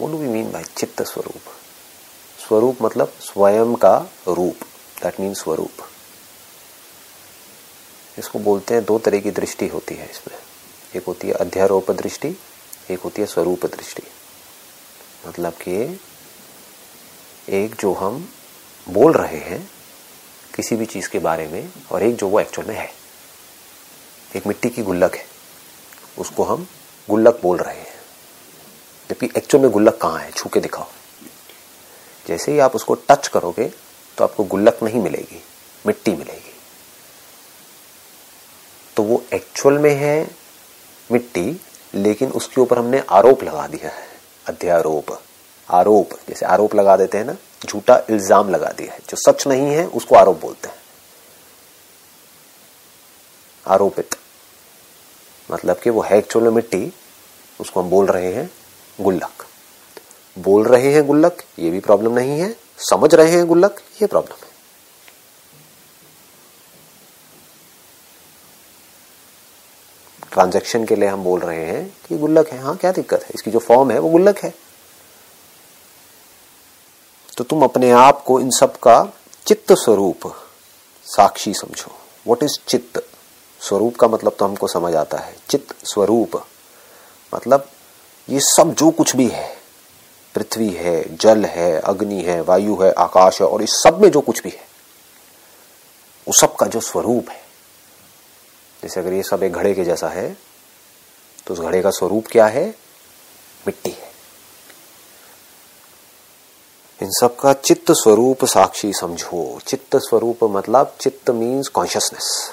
वो 0.00 0.06
डू 0.08 0.18
वी 0.18 0.28
मीन 0.28 0.50
बाय 0.52 0.64
चित्त 0.76 1.02
स्वरूप। 1.02 1.52
स्वरूप 2.38 2.82
मतलब 2.82 3.12
स्वयं 3.20 3.74
का 3.74 3.96
रूप। 4.28 4.64
दैट 5.02 5.20
मीन 5.20 5.34
स्वरूप। 5.34 5.87
इसको 8.18 8.38
बोलते 8.38 8.74
हैं 8.74 8.84
दो 8.84 8.98
तरह 8.98 9.20
की 9.20 9.30
दृष्टि 9.30 9.66
होती 9.68 9.94
है 9.94 10.10
इसमें। 10.10 10.38
एक 10.96 11.04
होती 11.04 11.28
है 11.28 11.34
अध्यारोप 11.34 11.90
दृष्टि 11.90 12.36
एक 12.90 12.98
होती 12.98 13.22
है 13.22 13.26
स्वरूप 13.26 13.66
दृष्टि 13.66 14.02
मतलब 15.26 15.52
कि 15.62 16.00
एक 17.48 17.74
जो 17.74 17.92
हम 17.92 18.28
बोल 18.86 19.12
रहे 19.12 19.38
हैं 19.38 19.70
किसी 20.54 20.76
भी 20.76 20.86
चीज़ 20.86 21.08
के 21.08 21.18
बारे 21.18 21.46
में 21.48 21.70
और 21.92 22.02
एक 22.02 22.16
जो 22.16 22.28
वो 22.28 22.40
एक्चुअल 22.40 22.68
में 22.68 22.76
है। 22.76 22.90
एक 24.36 24.46
मिट्टी 24.46 24.70
की 24.70 24.82
गुल्लक 24.82 25.14
है, 25.14 25.24
उसको 26.18 26.44
हम 26.44 26.66
गुल्लक 27.08 27.40
बोल 27.42 27.58
रहे 27.58 27.76
हैं। 27.76 27.96
जबकि 29.10 29.30
एक्चुअल 29.36 29.62
में 29.62 29.70
गुल्लक 29.72 29.96
कहाँ 29.96 30.18
है? 30.18 30.30
छू 30.30 30.48
के 30.48 30.60
दिखाओ। 30.60 30.86
जैसे 32.26 32.52
ही 32.52 32.58
आप 32.58 32.74
उसको 32.76 32.94
टच 33.08 33.28
करोगे 33.28 33.70
तो 34.18 34.24
आपको 34.24 34.44
गुल्लक 34.44 34.78
नहीं 34.82 35.02
मिलेगी, 35.02 35.42
मिट्टी 35.84 36.10
मिलेगी। 36.12 36.54
तो 38.98 39.02
वो 39.02 39.24
एक्चुअल 39.32 39.78
में 39.78 39.94
है 39.94 40.30
मिट्टी, 41.12 41.60
लेकिन 41.94 42.30
उसके 42.30 42.60
ऊपर 42.60 42.78
हमने 42.78 43.02
आरोप 43.10 43.42
लगा 43.42 43.66
दिया 43.66 43.90
है, 43.90 44.06
अध्यारोप। 44.46 45.20
आरोप, 45.68 46.08
जैसे 46.28 46.46
आरोप 46.46 46.74
लगा 46.74 46.96
देते 46.96 47.18
हैं 47.18 47.24
ना, 47.24 47.36
झूठा 47.66 48.02
इल्ज़ाम 48.10 48.50
लगा 48.50 48.68
दिया 48.68 48.92
है। 48.92 48.98
जो 48.98 49.16
सच 49.16 49.46
नहीं 49.46 49.66
है, 49.66 49.86
उसको 49.86 50.16
आरोप 50.16 50.40
बोलते 50.40 50.68
हैं। 50.68 50.76
आरोपित। 53.66 54.16
मतलब 55.50 55.78
कि 55.78 55.90
वो 55.90 56.02
है 56.02 56.18
एक्चुअल 56.18 56.44
में 56.44 56.52
मिट्टी, 56.52 56.92
उसको 57.60 57.82
हम 57.82 57.90
बोल 57.90 58.06
रहे 58.06 58.32
हैं 58.32 58.50
गुल्लक। 59.00 59.46
बोल 60.38 60.66
रहे 60.66 60.92
हैं 60.92 61.06
गुल्लक, 61.06 61.42
ये 61.58 61.70
भी 61.70 61.80
प्रॉब्लम 61.80 62.12
नहीं 62.12 62.40
है। 62.40 62.56
समझ 62.78 63.14
रहे 63.14 63.30
हैं 63.30 63.46
गुल्लक, 63.46 63.80
ये 64.02 64.06
प्रॉब्लम 64.06 64.44
है। 64.44 64.47
ट्रांजैक्शन 70.38 70.84
के 70.84 70.96
लिए 70.96 71.08
हम 71.08 71.24
बोल 71.24 71.40
रहे 71.40 71.64
हैं 71.66 71.96
कि 72.08 72.16
गुल्लक 72.18 72.48
है 72.48 72.58
हाँ 72.58 72.76
क्या 72.76 72.90
दिक्कत 72.92 73.22
है? 73.22 73.30
इसकी 73.34 73.50
जो 73.50 73.58
फॉर्म 73.58 73.90
है, 73.90 73.98
वो 73.98 74.08
गुल्लक 74.08 74.38
है। 74.38 74.52
तो 77.36 77.44
तुम 77.44 77.62
अपने 77.62 77.90
आप 77.90 78.22
को 78.22 78.38
इन 78.40 78.50
सब 78.50 78.76
का 78.76 79.12
चित्त 79.46 79.72
स्वरूप 79.72 80.26
साक्षी 81.06 81.54
समझो। 81.54 81.90
व्हाट 82.26 82.42
इज़ 82.42 82.58
चित्त? 82.68 83.02
स्वरूप 83.60 83.96
का 83.96 84.08
मतलब 84.08 84.36
तो 84.38 84.44
हमको 84.44 84.68
समझ 84.68 84.94
आता 84.94 85.18
है। 85.18 85.36
चित्त 85.48 85.74
स्वरूप 85.84 86.42
मतलब 87.34 87.68
ये 88.28 88.40
सब 88.40 88.74
जो 88.74 88.90
कुछ 88.90 89.16
भी 89.16 89.26
है, 89.26 89.56
पृथ्वी 90.34 90.70
है, 90.70 91.16
जल 91.16 91.44
है, 91.44 91.80
अग्नि 91.80 92.22
है, 92.22 92.40
वायु 92.40 92.76
है, 92.82 92.92
आकाश 92.92 93.40
है, 93.40 93.46
और 93.46 93.62
इस 93.62 93.82
सब 93.82 94.02
में 94.02 94.10
जो 94.10 94.20
कुछ 94.20 94.42
भी 94.42 94.50
है, 94.50 94.66
वो 96.26 96.32
सब 96.32 96.56
का 96.56 96.66
जो 96.66 96.80
स्वरूप 96.80 97.30
है 97.30 97.47
जैसे 98.88 99.00
अगर 99.00 99.12
ये 99.12 99.22
सब 99.22 99.42
एक 99.42 99.52
घड़े 99.52 99.74
के 99.74 99.84
जैसा 99.84 100.08
है 100.08 100.36
तो 101.46 101.54
उस 101.54 101.60
घड़े 101.60 101.82
का 101.82 101.90
स्वरूप 101.90 102.26
क्या 102.26 102.46
है? 102.46 102.68
मिट्टी 103.66 103.90
है। 103.90 104.12
इन 107.02 107.10
सब 107.10 107.36
का 107.36 107.52
चित्त 107.52 107.92
स्वरूप 107.92 108.44
साक्षी 108.44 108.92
समझो। 108.92 109.60
चित्त 109.66 109.96
स्वरूप 109.96 110.44
मतलब 110.44 110.96
चित्त 111.00 111.30
मीन्स 111.30 111.68
कॉन्शियसनेस 111.68 112.50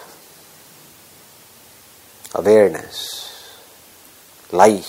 अवेयरनेस 2.35 3.09
लाइफ 4.53 4.87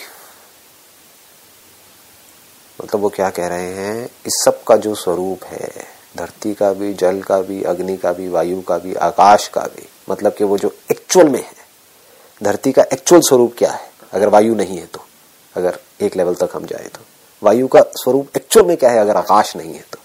मतलब 2.81 3.01
वो 3.01 3.09
क्या 3.09 3.31
कह 3.31 3.47
रहे 3.47 3.73
हैं? 3.73 4.09
इस 4.27 4.43
सब 4.45 4.65
का 4.65 4.77
जो 4.77 4.95
स्वरूप 4.95 5.45
है, 5.45 5.71
धरती 6.17 6.55
का 6.55 6.73
भी, 6.73 6.95
जल 6.95 7.23
का 7.23 7.41
भी, 7.41 7.63
अग्नि 7.63 7.97
का 7.97 8.13
भी, 8.13 8.29
वायु 8.29 8.63
का 8.63 8.79
भी, 8.79 8.95
आकाश 8.95 9.49
का 9.49 9.61
भी 9.61 9.89
मतलब 10.09 10.35
कि 10.35 10.45
वो 10.45 10.59
जो 10.59 10.75
एक्चुअल 10.91 11.29
में 11.29 11.41
है, 11.41 11.55
धरती 12.41 12.73
का 12.73 12.83
एक्चुअल 12.93 13.21
स्वरूप 13.21 13.55
क्या 13.59 13.71
है? 13.73 13.91
अगर 14.13 14.29
वायु 14.29 14.55
नहीं 14.55 14.79
है 14.79 14.87
तो 14.87 15.05
अगर 15.55 15.79
एक 16.01 16.17
लेवल 16.17 16.35
तक 16.35 16.51
हम 16.55 16.67
जाए 16.67 16.89
तो। 16.89 17.01
वायु 17.43 17.67
का 17.69 17.81
स्वरूप 17.97 18.37
एक्चुअल 18.37 18.67
में 18.67 18.77
क्या 18.77 18.91
है? 18.91 18.99
अगर 18.99 19.17
आकाश 19.17 19.55
नहीं 19.57 19.75
है 19.75 19.85
तो। 19.93 19.99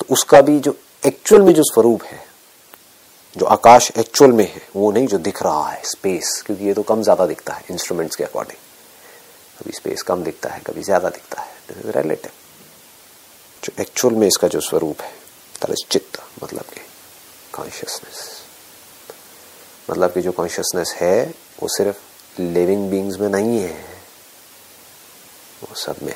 तो 0.00 0.06
उसका 0.10 0.40
भी 0.40 0.58
जो 0.60 0.76
एक्चुअल 1.02 1.42
में 1.42 1.52
जो 1.54 1.62
स्वरूप 1.64 2.02
है, 2.02 2.22
जो 3.36 3.46
आकाश 3.46 3.90
एक्चुअल 3.98 4.32
में 4.32 4.44
है, 4.44 4.62
वो 4.76 4.90
नहीं 4.92 5.06
जो 5.06 5.18
दिख 5.20 5.42
रहा 5.42 5.68
है 5.68 5.80
स्पेस 5.86 6.42
क्योंकि 6.46 6.64
ये 6.64 6.74
तो 6.74 6.82
कम 6.84 7.02
ज़्यादा 7.02 7.26
दिखता 7.26 7.54
है 7.54 7.64
इंस्ट्रूमेंट्स 7.70 8.16
के 8.16 8.24
अकॉर्डिंग 8.24 8.58
कभी 9.58 9.72
स्पेस 9.72 10.02
कम 10.02 10.22
दिखता 10.24 10.50
है, 10.50 10.60
कभी 10.60 10.82
ज़्यादा 10.82 11.08
दिखता 11.10 11.42
है। 11.42 11.52
दिस 11.68 11.84
इज़ 11.84 11.96
रिलेटिव 11.98 12.30
जो 13.62 13.82
एक्चुअल 13.82 14.14
में 14.14 14.26
इसका 14.26 14.48
जो 14.48 14.60
स्वरूप 14.60 15.00
है 15.00 15.12
चित्त 15.88 16.18
मतलब 16.42 16.64
कि 16.64 16.80
कॉन्शियसनेस 17.54 18.44
मतलब 19.90 20.12
कि 20.12 20.20
जो 20.20 20.32
कॉन्शियसनेस 20.32 20.92
है, 20.96 21.34
वो 21.62 21.68
सिर्फ़ 21.68 22.40
लिविंग 22.40 22.90
बींग्स 22.90 23.18
में 23.18 23.28
नहीं 23.28 23.58
है। 23.60 23.84
वो 25.62 25.74
सब 25.74 25.96
में 26.02 26.14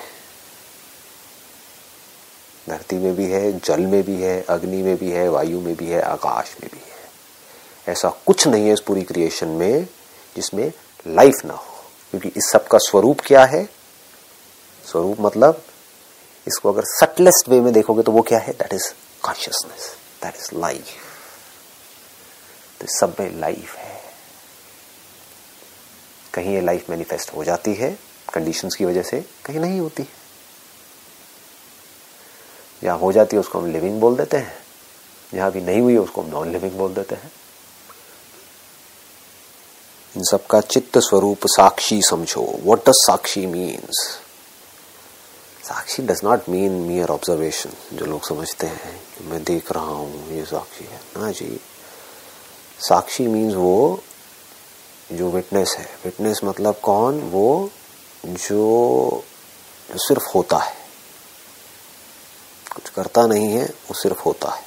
धरती 2.68 2.96
में 2.96 3.14
भी 3.16 3.24
है, 3.24 3.58
जल 3.58 3.80
में 3.80 4.02
भी 4.02 4.22
है, 4.22 4.42
अग्नि 4.42 4.82
में 4.82 4.96
भी 4.96 5.10
है, 5.10 5.28
वायु 5.28 5.60
में 5.60 5.74
भी 5.76 5.86
है, 5.86 6.00
आकाश 6.02 6.56
में 6.62 6.70
भी 6.72 6.80
है। 6.80 7.92
ऐसा 7.92 8.08
कुछ 8.26 8.46
नहीं 8.46 8.66
है 8.66 8.72
इस 8.72 8.80
पूरी 8.80 9.02
क्रिएशन 9.02 9.48
में 9.48 9.88
जिसमें 10.36 10.72
लाइफ 11.06 11.44
ना 11.44 11.54
हो। 11.54 11.74
क्योंकि 12.10 12.28
इस 12.28 12.50
सब 12.52 12.66
का 12.66 12.78
स्वरूप 12.78 13.20
क्या 13.20 13.44
है? 13.44 13.64
स्वरूप 14.84 15.16
मतलब 15.20 15.62
इसको 16.46 16.72
अगर 16.72 16.82
सटलेस्ट 16.84 17.48
वे 17.48 17.60
में 17.60 17.72
देखोगे 17.72 18.02
तो 18.02 18.12
वो 18.12 18.22
क्या 18.22 18.38
है? 18.38 18.52
That 18.52 18.72
is 18.72 18.92
consciousness 19.22 19.96
that 20.22 20.34
is 20.36 20.50
life 20.54 21.07
तो 22.80 22.86
सब 22.90 23.16
में 23.20 23.38
लाइफ 23.40 23.74
है। 23.76 23.96
कहीं 26.34 26.54
ये 26.54 26.60
लाइफ 26.60 26.90
मैनिफेस्ट 26.90 27.34
हो 27.34 27.44
जाती 27.44 27.74
है 27.74 27.90
कंडीशंस 28.34 28.74
की 28.74 28.84
वजह 28.84 29.02
से 29.02 29.20
कहीं 29.44 29.60
नहीं 29.60 29.80
होती। 29.80 30.06
जहाँ 32.82 32.98
हो 32.98 33.12
जाती 33.12 33.36
है 33.36 33.40
उसको 33.40 33.58
हम 33.58 33.72
लिविंग 33.72 34.00
बोल 34.00 34.16
देते 34.16 34.36
हैं। 34.36 34.56
जहाँ 35.32 35.50
भी 35.52 35.60
नहीं 35.60 35.80
हुई 35.80 35.92
है 35.92 35.98
उसको 35.98 36.22
हम 36.22 36.30
नॉन 36.30 36.52
लिविंग 36.52 36.72
बोल 36.72 36.94
देते 36.94 37.14
हैं। 37.14 37.30
इन 40.14 40.22
सबका 40.22 40.60
चित्त 40.60 40.98
स्वरूप 40.98 41.46
साक्षी 41.46 42.00
समझो। 42.02 42.42
What 42.64 42.88
does 42.88 42.94
Sakshi 42.96 43.46
means 43.46 44.06
Sakshi 45.64 46.02
does 46.02 46.20
not 46.24 46.48
mean 46.48 46.72
mere 46.82 47.10
observation 47.10 47.72
जो 47.92 48.06
लोग 48.06 48.26
समझते 48.28 48.66
हैं 48.66 49.00
मैं 49.22 49.42
देख 49.44 49.72
रहा 49.72 49.84
हूँ 49.84 50.30
ये 50.32 50.44
साक्षी 50.44 50.84
है। 50.84 51.00
ना 51.16 51.30
जी। 51.32 51.58
साक्षी 52.80 53.26
मीन्स 53.26 53.54
वो 53.54 54.02
जो 55.12 55.30
विटनेस 55.30 55.76
है। 55.78 55.98
विटनेस 56.04 56.40
मतलब 56.44 56.80
कौन? 56.82 57.20
वो 57.20 57.70
जो, 58.26 59.24
सिर्फ़ 59.90 60.24
होता 60.34 60.56
है। 60.56 60.74
कुछ 62.74 62.88
करता 62.88 63.26
नहीं 63.26 63.46
है 63.46 63.64
वो 63.64 63.94
सिर्फ़ 63.94 64.22
होता 64.22 64.50
है। 64.50 64.62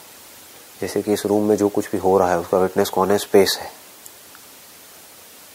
जैसे 0.82 1.02
कि 1.02 1.14
इस 1.14 1.26
रूम 1.26 1.44
में 1.44 1.58
जो 1.58 1.70
कुछ 1.70 1.92
भी 1.92 1.98
हो 1.98 2.18
रहा 2.18 2.32
है 2.32 2.40
उसका 2.40 2.58
विटनेस 2.58 2.90
कौन 2.90 3.12
है? 3.12 3.18
स्पेस 3.18 3.58
है। 3.62 3.72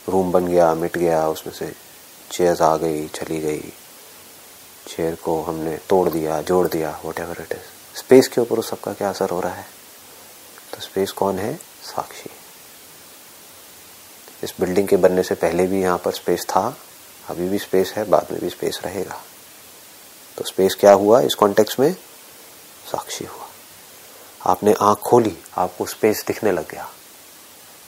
रूम 0.09 0.33
बन 0.33 0.47
गया 0.47 0.75
मिट 0.75 0.99
गया 0.99 1.29
उसमें 1.29 1.55
से 1.55 1.75
चेयर्स 2.33 2.63
आ 2.63 2.77
गई 2.77 3.09
चली 3.09 3.41
गई। 3.41 3.73
चेयर 4.89 5.15
को 5.15 5.43
हमने 5.43 5.77
तोड़ 5.77 6.09
दिया 6.09 6.43
जोड़ 6.43 6.69
दिया 6.69 7.01
what 7.05 7.21
ever 7.21 7.43
it 7.43 7.53
is 7.53 7.99
space 7.99 8.29
के 8.29 8.41
ऊपर 8.41 8.59
उस 8.59 8.71
सबका 8.71 8.93
क्या 8.93 9.11
असर 9.11 9.31
हो 9.31 9.41
रहा 9.41 9.55
है? 9.55 9.67
तो 10.75 10.81
स्पेस 10.81 11.13
कौन 11.13 11.39
है? 11.39 11.55
साक्षी। 11.83 12.31
इस 14.47 14.55
बिल्डिंग 14.61 14.89
के 14.89 14.97
बनने 14.97 15.23
से 15.23 15.35
पहले 15.35 15.67
भी 15.67 15.81
यहाँ 15.83 15.99
पर 15.99 16.13
स्पेस 16.13 16.45
था, 16.45 16.77
अभी 17.29 17.49
भी 17.49 17.59
स्पेस 17.59 17.93
है, 17.97 18.05
बाद 18.05 18.27
में 18.31 18.41
भी 18.41 18.51
स्पेस 18.51 18.81
रहेगा। 18.85 19.21
तो 20.37 20.45
स्पेस 20.45 20.75
क्या 20.75 20.93
हुआ? 20.93 21.21
इस 21.21 21.35
कॉन्टेक्स्ट 21.35 21.81
में 21.81 21.93
साक्षी 22.93 23.25
हुआ। 23.25 23.47
आपने 24.53 24.75
आँख 24.81 24.99
खोली, 24.99 25.37
आपको 25.57 25.87
स्पेस 25.87 26.25
दिखने 26.27 26.53
लग 26.53 26.71
गया। 26.71 26.89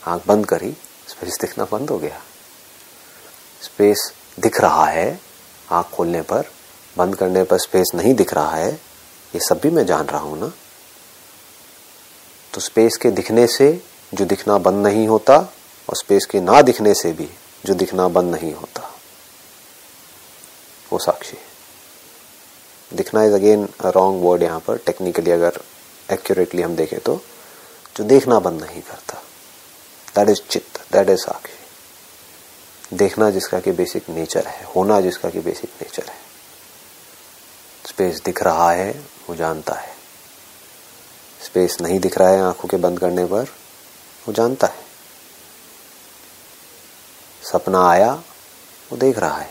आँख 0.06 0.22
बंद 0.26 0.46
करी 0.46 0.70
स्पेस 1.08 1.38
दिखना 1.40 1.64
बंद 1.64 1.90
हो 1.90 1.98
गया। 1.98 2.20
स्पेस 3.62 4.12
दिख 4.40 4.60
रहा 4.60 4.86
है 4.86 5.20
आँख 5.72 5.86
खोलने 5.86 6.22
पर, 6.22 6.44
बंद 6.96 7.16
करने 7.16 7.44
पर 7.44 7.58
स्पेस 7.58 7.90
नहीं 7.94 8.14
दिख 8.14 8.34
रहा 8.34 8.56
है, 8.56 8.72
ये 9.34 9.40
सब 9.40 9.60
भी 9.60 9.70
मैं 9.70 9.86
जान 9.86 10.06
रहा 10.06 10.20
हूँ 10.20 10.40
ना। 10.40 10.52
तो 12.54 12.60
स्पेस 12.60 12.96
के 12.96 13.10
दिखने 13.10 13.46
से 13.46 13.82
जो 14.14 14.24
दिखना 14.24 14.58
बंद 14.58 14.86
नहीं 14.86 15.08
होता 15.08 15.52
और 15.88 15.96
स्पेस 15.96 16.24
के 16.24 16.40
ना 16.40 16.62
दिखने 16.62 16.94
से 16.94 17.12
भी 17.12 17.28
जो 17.66 17.74
दिखना 17.74 18.08
बंद 18.08 18.34
नहीं 18.34 18.52
होता। 18.54 18.94
वो 20.92 20.98
साक्षी 20.98 21.36
दिखना 22.92 23.24
इज़ 23.24 23.34
अगेन 23.34 23.68
रॉन्ग 23.84 24.22
वर्ड 24.24 24.42
यहाँ 24.42 24.60
पर। 24.60 24.76
टेक्निकली 24.76 25.30
अगर 25.30 25.60
एक्यूरेटली 26.12 26.62
हम 26.62 26.76
देखें 26.76 26.98
तो 27.00 27.20
जो 27.96 28.04
देखना 28.04 28.38
बंद 28.38 28.62
नहीं 28.62 28.82
करता। 28.82 29.22
दैट 30.16 30.28
इज़ 30.28 30.40
चित्त 30.50 30.80
दैट 30.92 31.08
इज़ 31.08 31.18
साक्षी। 31.18 32.96
देखना 32.96 33.30
जिसका 33.30 33.60
कि 33.60 33.72
बेसिक 33.72 34.08
नेचर 34.08 34.46
है, 34.46 34.64
होना 34.64 35.00
जिसका 35.00 35.30
कि 35.30 35.40
बेसिक 35.40 35.70
नेचर 35.82 36.10
है। 36.10 36.16
स्पेस 37.88 38.20
दिख 38.20 38.42
रहा 38.42 38.70
है, 38.72 38.90
वो 39.28 39.34
जानता 39.36 39.74
है। 39.74 39.92
स्पेस 41.44 41.76
नहीं 41.80 42.00
दिख 42.00 42.18
रहा 42.18 42.28
है 42.28 42.40
आँखों 42.40 42.68
के 42.68 42.76
बंद 42.76 42.98
करने 43.00 43.24
पर, 43.24 43.42
वो 44.28 44.32
जानता 44.32 44.66
है। 44.66 44.87
सपना 47.52 47.88
आया, 47.88 48.22
वो 48.90 48.96
देख 48.96 49.18
रहा 49.18 49.38
है। 49.38 49.50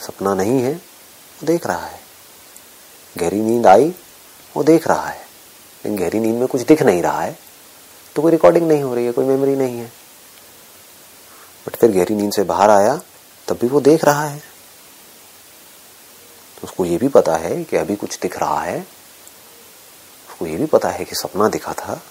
सपना 0.00 0.34
नहीं 0.34 0.62
है, 0.62 0.72
वो 0.72 1.46
देख 1.46 1.66
रहा 1.66 1.86
है। 1.86 2.00
गहरी 3.18 3.40
नींद 3.40 3.66
आई, 3.66 3.94
वो 4.56 4.62
देख 4.62 4.88
रहा 4.88 5.08
है। 5.08 5.26
लेकिन 5.84 5.96
गहरी 5.96 6.20
नींद 6.20 6.34
में 6.34 6.48
कुछ 6.48 6.60
दिख 6.60 6.82
नहीं 6.82 7.02
रहा 7.02 7.22
है 7.22 7.38
तो 8.16 8.22
कोई 8.22 8.30
रिकॉर्डिंग 8.30 8.68
नहीं 8.68 8.82
हो 8.82 8.94
रही 8.94 9.06
है, 9.06 9.12
कोई 9.12 9.24
मेमोरी 9.24 9.56
नहीं 9.56 9.78
है। 9.78 9.92
बट 11.66 11.76
फिर 11.76 11.90
गहरी 11.90 12.14
नींद 12.14 12.32
से 12.32 12.42
बाहर 12.42 12.70
आया, 12.70 13.00
तब 13.48 13.58
भी 13.60 13.68
वो 13.68 13.80
देख 13.80 14.04
रहा 14.04 14.24
है। 14.24 14.38
तो 14.38 16.64
उसको 16.64 16.84
ये 16.84 16.96
भी 16.96 17.08
पता 17.08 17.36
है 17.36 17.64
कि 17.64 17.76
अभी 17.76 17.96
कुछ 17.96 18.18
दिख 18.18 18.38
रहा 18.38 18.62
है। 18.62 18.86
उसको 20.30 20.46
ये 20.46 20.56
भी 20.56 20.66
पता 20.66 20.88
है 20.88 21.04
कि 21.04 21.14
सपना 21.14 21.48
दिखा 21.48 21.72
था। 21.72 22.02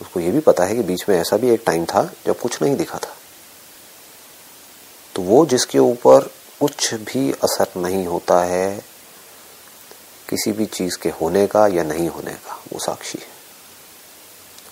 उसको 0.00 0.20
ये 0.20 0.30
भी 0.30 0.40
पता 0.40 0.64
है 0.64 0.74
कि 0.74 0.82
बीच 0.82 1.08
में 1.08 1.16
ऐसा 1.18 1.36
भी 1.36 1.50
एक 1.50 1.62
टाइम 1.66 1.84
था 1.84 2.10
जब 2.26 2.40
कुछ 2.40 2.62
नहीं 2.62 2.76
दिखा 2.76 2.98
था। 2.98 3.16
तो 5.14 5.22
वो 5.22 5.46
जिसके 5.46 5.78
ऊपर 5.78 6.20
कुछ 6.60 6.94
भी 6.94 7.32
असर 7.32 7.80
नहीं 7.80 8.06
होता 8.06 8.44
है, 8.44 8.84
किसी 10.28 10.52
भी 10.52 10.66
चीज़ 10.66 10.98
के 10.98 11.08
होने 11.08 11.46
का 11.46 11.66
या 11.66 11.82
नहीं 11.82 12.08
होने 12.08 12.34
का, 12.34 12.62
वो 12.72 12.78
साक्षी 12.78 13.18
है। 13.18 13.38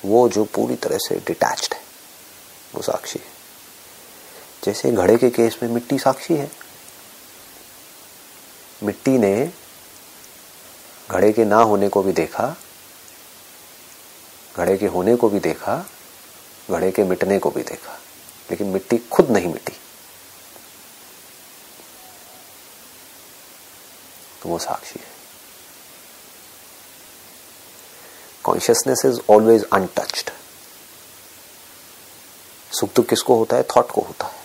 वो 0.05 0.29
जो 0.29 0.45
पूरी 0.45 0.77
तरह 0.77 0.99
से 0.99 1.17
डिटैच्ड 1.17 1.75
है, 1.75 1.81
वो 2.75 2.83
साक्षी 2.83 3.19
है। 3.19 3.37
जैसे 4.65 4.93
घड़े 4.93 5.17
के 5.17 5.31
केस 5.31 5.59
में 5.63 5.71
मिट्टी 5.71 5.99
साक्षी 5.99 6.35
है। 6.35 6.51
मिट्टी 8.83 9.19
ने 9.19 9.51
घड़े 11.11 11.33
के 11.33 11.45
ना 11.45 11.57
होने 11.57 11.89
को 11.89 12.03
भी 12.03 12.13
देखा 12.13 12.57
घड़े 14.57 14.77
के 14.77 14.87
होने 14.87 15.17
को 15.17 15.29
भी 15.29 15.41
देखा 15.41 15.91
घड़े 16.71 16.91
के 16.91 17.05
मिटने 17.05 17.39
को 17.39 17.51
भी 17.51 17.63
देखा, 17.63 18.01
लेकिन 18.51 18.67
मिट्टी 18.67 18.99
खुद 18.99 19.31
नहीं 19.31 19.47
मिटी। 19.47 19.73
तो 24.43 24.49
वो 24.49 24.59
साक्षी 24.59 25.01
है। 25.01 25.17
कॉन्शियसनेस 28.45 29.03
इज़ 29.07 29.21
ऑलवेज 29.31 29.65
अनटच्ड 29.73 30.31
सुख 32.73 32.95
दुख 32.95 33.07
किसको 33.07 33.37
होता 33.37 33.57
है? 33.57 33.63
थॉट 33.63 33.91
को 33.91 34.01
होता 34.01 34.27
है। 34.27 34.43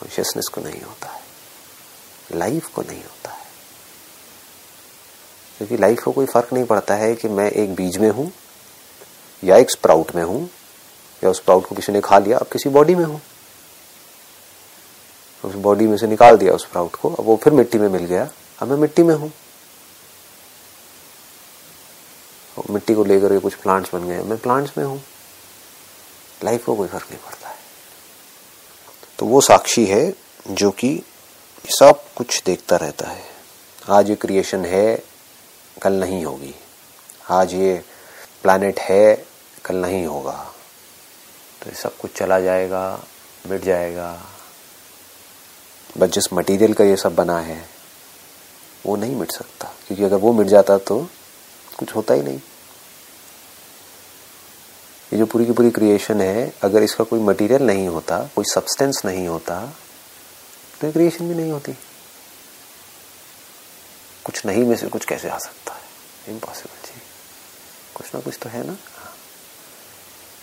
कॉन्शियसनेस 0.00 0.48
को 0.54 0.60
नहीं 0.60 0.82
होता 0.82 1.08
है। 1.08 1.22
लाइफ 2.32 2.66
को 2.66 2.82
नहीं 2.82 3.02
होता 3.02 3.30
है। 3.30 3.37
क्योंकि 5.58 5.76
लाइफ 5.76 6.02
को 6.02 6.12
कोई 6.12 6.26
फ़र्क 6.26 6.52
नहीं 6.52 6.64
पड़ता 6.64 6.94
है 6.94 7.14
कि 7.14 7.28
मैं 7.28 7.50
एक 7.50 7.74
बीज 7.74 7.96
में 7.96 8.10
हूँ, 8.10 8.32
या 9.44 9.56
एक 9.56 9.70
स्प्राउट 9.70 10.14
में 10.14 10.22
हूँ, 10.22 10.50
या 11.24 11.30
उस 11.30 11.36
स्प्राउट 11.36 11.66
को 11.66 11.74
किसी 11.74 11.92
ने 11.92 12.00
खा 12.00 12.18
लिया, 12.18 12.38
अब 12.38 12.46
किसी 12.46 12.68
बॉडी 12.68 12.94
में 12.94 13.04
हूँ। 13.04 13.20
उस 15.44 15.54
बॉडी 15.54 15.86
में 15.86 15.96
से 15.96 16.06
निकाल 16.06 16.36
दिया 16.36 16.52
उस 16.52 16.62
स्प्राउट 16.62 16.94
को, 16.94 17.10
अब 17.10 17.24
वो 17.24 17.36
फिर 17.36 17.52
मिट्टी 17.52 17.78
में 17.78 17.88
मिल 17.88 18.04
गया, 18.04 18.28
अब 18.58 18.68
मैं 18.68 18.76
मिट्टी 18.76 19.02
में 19.02 19.14
हूँ। 19.14 19.32
मिट्टी 22.70 22.94
को 22.94 23.04
लेकर 23.04 23.28
के 23.28 23.38
कुछ 23.38 23.54
प्लांट्स 23.54 23.94
बन 23.94 24.08
गए, 24.08 24.22
मैं 24.22 24.38
प्लांट्स 24.38 24.78
में 24.78 24.84
हूँ। 24.84 25.02
लाइफ 26.44 26.64
को 26.64 26.74
कोई 26.74 26.88
फ़र्क 26.88 27.06
नहीं 27.10 27.18
पड़ता 27.18 27.48
है। 27.48 27.56
तो 29.18 29.26
वो 29.26 29.40
साक्षी 29.40 29.86
है 29.86 30.14
जो 30.50 30.70
कि 30.70 31.02
सब 31.80 32.14
कुछ 32.14 32.42
देखता 32.46 32.76
रहता 32.76 33.08
है। 33.08 33.22
आज 33.88 34.10
ये 34.10 34.16
क्रिएशन 34.16 34.64
है 34.64 35.07
कल 35.82 35.92
नहीं 35.92 36.24
होगी। 36.24 36.54
आज 37.30 37.54
ये 37.54 37.82
प्लानट 38.42 38.78
है, 38.80 39.24
कल 39.64 39.76
नहीं 39.76 40.04
होगा। 40.06 40.54
तो 41.62 41.70
ये 41.70 41.76
सब 41.76 41.96
कुछ 41.96 42.12
चला 42.16 42.40
जाएगा, 42.40 43.04
मिट 43.46 43.62
जाएगा। 43.62 44.20
बस 45.98 46.08
जिस 46.08 46.32
मटेरियल 46.32 46.74
का 46.74 46.84
ये 46.84 46.96
सब 46.96 47.14
बना 47.14 47.38
है, 47.40 47.68
वो 48.86 48.96
नहीं 48.96 49.16
मिट 49.16 49.32
सकता। 49.32 49.72
क्योंकि 49.86 50.04
अगर 50.04 50.16
वो 50.16 50.32
मिट 50.32 50.46
जाता 50.46 50.78
तो 50.78 50.98
कुछ 51.78 51.94
होता 51.96 52.14
ही 52.14 52.22
नहीं। 52.22 52.40
ये 55.12 55.18
जो 55.18 55.26
पूरी 55.26 55.46
की 55.46 55.52
पूरी 55.52 55.70
क्रिएशन 55.70 56.20
है, 56.20 56.52
अगर 56.62 56.82
इसका 56.82 57.04
कोई 57.04 57.20
मटेरियल 57.20 57.62
नहीं 57.62 57.86
होता, 57.88 58.18
कोई 58.36 58.44
सब्सटेंस 58.44 59.02
नहीं 59.04 59.26
होता 59.28 59.60
तो 60.80 60.92
क्रिएशन 60.92 61.28
भी 61.28 61.34
नहीं 61.34 61.52
होती। 61.52 61.72
कुछ 64.28 64.44
नहीं, 64.46 64.64
में 64.64 64.76
से 64.76 64.86
कुछ 64.86 65.04
कैसे 65.04 65.28
आ 65.28 65.36
सकता 65.38 65.72
है? 65.72 66.32
इम्पॉसिबल 66.32 66.86
जी। 66.86 67.00
कुछ 67.94 68.14
ना 68.14 68.20
कुछ 68.20 68.38
तो 68.42 68.48
है 68.48 68.66
ना? 68.66 68.76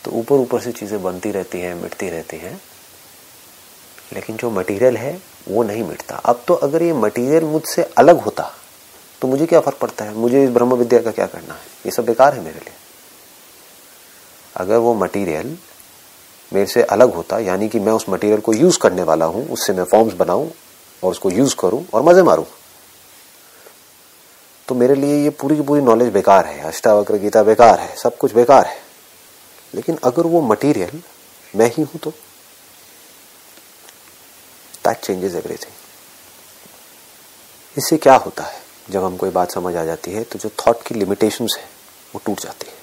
तो 0.05 0.11
ऊपर 0.11 0.35
ऊपर 0.35 0.61
से 0.61 0.71
चीज़ें 0.71 1.01
बनती 1.03 1.31
रहती 1.31 1.59
हैं, 1.61 1.73
मिटती 1.75 2.09
रहती 2.09 2.37
हैं, 2.37 2.61
लेकिन 4.13 4.37
जो 4.37 4.49
मटेरियल 4.49 4.97
है, 4.97 5.21
वो 5.47 5.63
नहीं 5.63 5.83
मिटता। 5.83 6.15
अब 6.15 6.43
तो 6.47 6.53
अगर 6.53 6.83
ये 6.83 6.93
मटेरियल 6.93 7.43
मुझसे 7.43 7.83
अलग 7.97 8.21
होता 8.21 8.51
तो 9.21 9.27
मुझे 9.27 9.45
क्या 9.45 9.59
फ़र्क 9.59 9.77
पड़ता 9.77 10.05
है? 10.05 10.13
मुझे 10.13 10.43
इस 10.43 10.49
ब्रह्म 10.49 10.73
विद्या 10.73 11.01
का 11.01 11.11
क्या 11.11 11.25
करना 11.27 11.53
है? 11.53 11.61
ये 11.85 11.91
सब 11.91 12.05
बेकार 12.05 12.33
है 12.33 12.43
मेरे 12.43 12.59
लिए। 12.59 12.73
अगर 14.55 14.77
वो 14.77 14.93
मटेरियल 14.93 15.57
मेरे 16.51 16.65
से 16.65 16.83
अलग 16.83 17.13
होता, 17.13 17.39
यानी 17.39 17.69
कि 17.69 17.79
मैं 17.79 17.93
उस 17.93 18.09
मटेरियल 18.09 18.39
को 18.39 18.53
यूज़ 18.53 18.79
करने 18.79 19.03
वाला 19.03 19.25
हूँ, 19.25 19.47
उससे 19.49 19.73
मैं 19.73 19.83
फॉर्म्स 19.83 20.13
बनाऊँ 20.13 20.51
और 21.03 21.11
उसको 21.11 21.31
यूज़ 21.31 21.55
करूँ 21.55 21.85
और 21.93 22.03
मज़े 22.03 22.23
मारूं 22.23 22.45
तो 24.67 24.75
मेरे 24.75 24.95
लिए 24.95 25.17
ये 25.23 25.29
पूरी 25.31 25.55
की 25.55 25.61
पूरी 25.61 25.81
नॉलेज 25.81 26.11
बेकार 26.13 26.45
है, 26.45 26.59
अष्टावक्र 26.61 27.17
गीता 27.17 27.43
बेकार 27.43 27.79
है, 27.79 27.95
सब 27.95 28.17
कुछ 28.17 28.33
बेकार 28.33 28.65
है। 28.65 28.77
लेकिन 29.73 29.97
अगर 30.03 30.25
वो 30.25 30.41
मटेरियल 30.41 31.01
मैं 31.53 31.67
ही 31.67 31.83
हूँ 31.83 31.99
तो? 31.99 32.09
दैट 34.85 34.97
चेंजेस 34.97 35.35
एवरीथिंग 35.35 35.73
इससे 37.75 37.97
क्या 37.97 38.15
होता 38.15 38.43
है? 38.43 38.63
जब 38.89 39.03
हम 39.03 39.17
कोई 39.17 39.29
बात 39.29 39.51
समझ 39.51 39.75
आ 39.75 39.83
जाती 39.85 40.11
है 40.11 40.23
तो 40.23 40.39
जो 40.39 40.49
थॉट 40.59 40.83
की 40.83 40.95
लिमिटेशंस 40.95 41.55
है, 41.59 41.63
वो 42.15 42.21
टूट 42.25 42.39
जाती 42.39 42.67
है। 42.67 42.73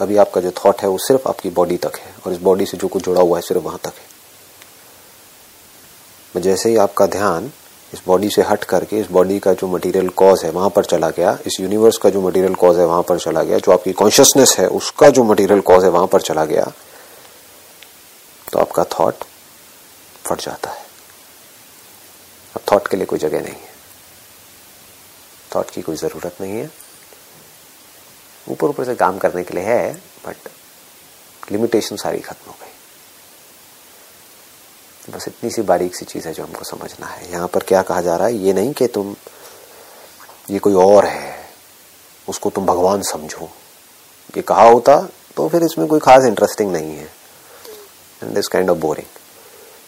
अभी 0.00 0.16
आपका 0.16 0.40
जो 0.40 0.50
थॉट 0.50 0.82
है, 0.82 0.88
वो 0.88 0.98
सिर्फ़ 0.98 1.28
आपकी 1.28 1.50
बॉडी 1.50 1.76
तक 1.76 1.96
है, 1.96 2.14
और 2.26 2.32
इस 2.32 2.38
बॉडी 2.38 2.66
से 2.66 2.76
जो 2.76 2.88
कुछ 2.88 3.04
जुड़ा 3.04 3.20
हुआ 3.20 3.38
है, 3.38 3.42
सिर्फ़ 3.42 3.62
वहाँ 3.62 3.78
तक 3.84 3.92
है। 3.94 4.06
जैसे 6.34 6.68
ही 6.68 6.76
आपका 6.76 7.06
ध्यान 7.06 7.50
इस 7.94 8.02
बॉडी 8.06 8.30
से 8.30 8.42
हट 8.42 8.64
करके 8.64 8.98
इस 8.98 9.06
बॉडी 9.10 9.38
का 9.38 9.52
जो 9.52 9.66
मटेरियल 9.66 10.08
कॉज 10.08 10.44
है, 10.44 10.50
वहाँ 10.50 10.70
पर 10.70 10.84
चला 10.84 11.10
गया। 11.10 11.38
इस 11.46 11.60
यूनिवर्स 11.60 11.96
का 11.96 12.10
जो 12.10 12.20
मटेरियल 12.20 12.54
कॉज 12.54 12.78
है, 12.78 12.84
वहाँ 12.84 13.02
पर 13.02 13.18
चला 13.18 13.42
गया। 13.42 13.58
जो 13.58 13.72
आपकी 13.72 13.92
कॉन्शियसनेस 13.92 14.56
है, 14.58 14.66
उसका 14.68 15.10
जो 15.10 15.24
मटेरियल 15.24 15.60
कॉज 15.60 15.84
है, 15.84 15.90
वहाँ 15.90 16.06
पर 16.06 16.20
चला 16.20 16.44
गया। 16.44 16.72
तो 18.52 18.58
आपका 18.58 18.84
थॉट 18.84 19.14
फट 20.24 20.40
जाता 20.40 20.70
है। 20.70 20.86
अब 22.56 22.60
थॉट 22.72 22.88
के 22.88 22.96
लिए 22.96 23.06
कोई 23.06 23.18
जगह 23.18 23.40
नहीं 23.40 23.54
है। 23.54 23.76
थॉट 25.56 25.70
की 25.70 25.82
कोई 25.82 25.96
ज़रूरत 25.96 26.36
नहीं 26.40 26.52
है। 26.52 26.70
ऊपर 28.48 28.66
ऊपर 28.66 28.84
से 28.84 28.94
काम 28.94 29.18
करने 29.18 29.44
के 29.44 29.54
लिए 29.54 29.64
है 29.64 29.92
बट 30.26 30.48
लिमिटेशन 31.52 31.96
सारी 31.96 32.18
खत्म 32.18 32.50
हो 32.50 32.56
गई। 32.60 32.72
बस 35.08 35.28
इतनी 35.28 35.50
सी 35.50 35.62
बारीक 35.62 35.96
सी 35.96 36.04
चीज़ 36.04 36.26
है 36.28 36.32
जो 36.34 36.42
हमको 36.44 36.64
समझना 36.64 37.06
है। 37.06 37.30
यहाँ 37.32 37.48
पर 37.48 37.62
क्या 37.62 37.82
कहा 37.82 38.00
जा 38.00 38.16
रहा 38.16 38.26
है? 38.26 38.34
ये 38.36 38.52
नहीं 38.52 38.72
कि 38.72 38.86
तुम, 38.86 39.14
ये 40.50 40.58
कोई 40.58 40.74
और 40.74 41.06
है, 41.06 41.36
उसको 42.28 42.50
तुम 42.50 42.66
भगवान 42.66 43.02
समझो। 43.02 43.48
ये 44.36 44.42
कहा 44.42 44.62
होता 44.62 44.96
तो 45.36 45.48
फिर 45.48 45.62
इसमें 45.62 45.86
कोई 45.88 46.00
खास 46.00 46.24
इंटरेस्टिंग 46.24 46.72
नहीं 46.72 46.96
है। 46.96 47.06
And 48.22 48.34
this 48.34 48.48
kind 48.48 48.70
of 48.70 48.78
boring 48.78 49.06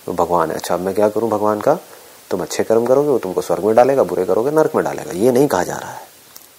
तो 0.06 0.12
भगवान 0.14 0.50
है। 0.50 0.56
अच्छा 0.56 0.74
अब 0.74 0.80
मैं 0.80 0.94
क्या 0.94 1.08
करूँ 1.08 1.28
भगवान 1.30 1.60
का? 1.60 1.78
तुम 2.30 2.42
अच्छे 2.42 2.64
कर्म 2.64 2.86
करोगे, 2.86 3.08
वो 3.08 3.18
तुमको 3.18 3.42
स्वर्ग 3.42 3.64
में 3.64 3.74
डालेगा, 3.74 4.02
बुरे 4.02 4.24
करोगे, 4.24 4.50
नरक 4.50 4.74
में 4.74 4.84
डालेगा। 4.84 5.12
ये 5.14 5.32
नहीं 5.32 5.48
कहा 5.48 5.62
जा 5.62 5.76
रहा 5.76 5.90
है। 5.90 6.08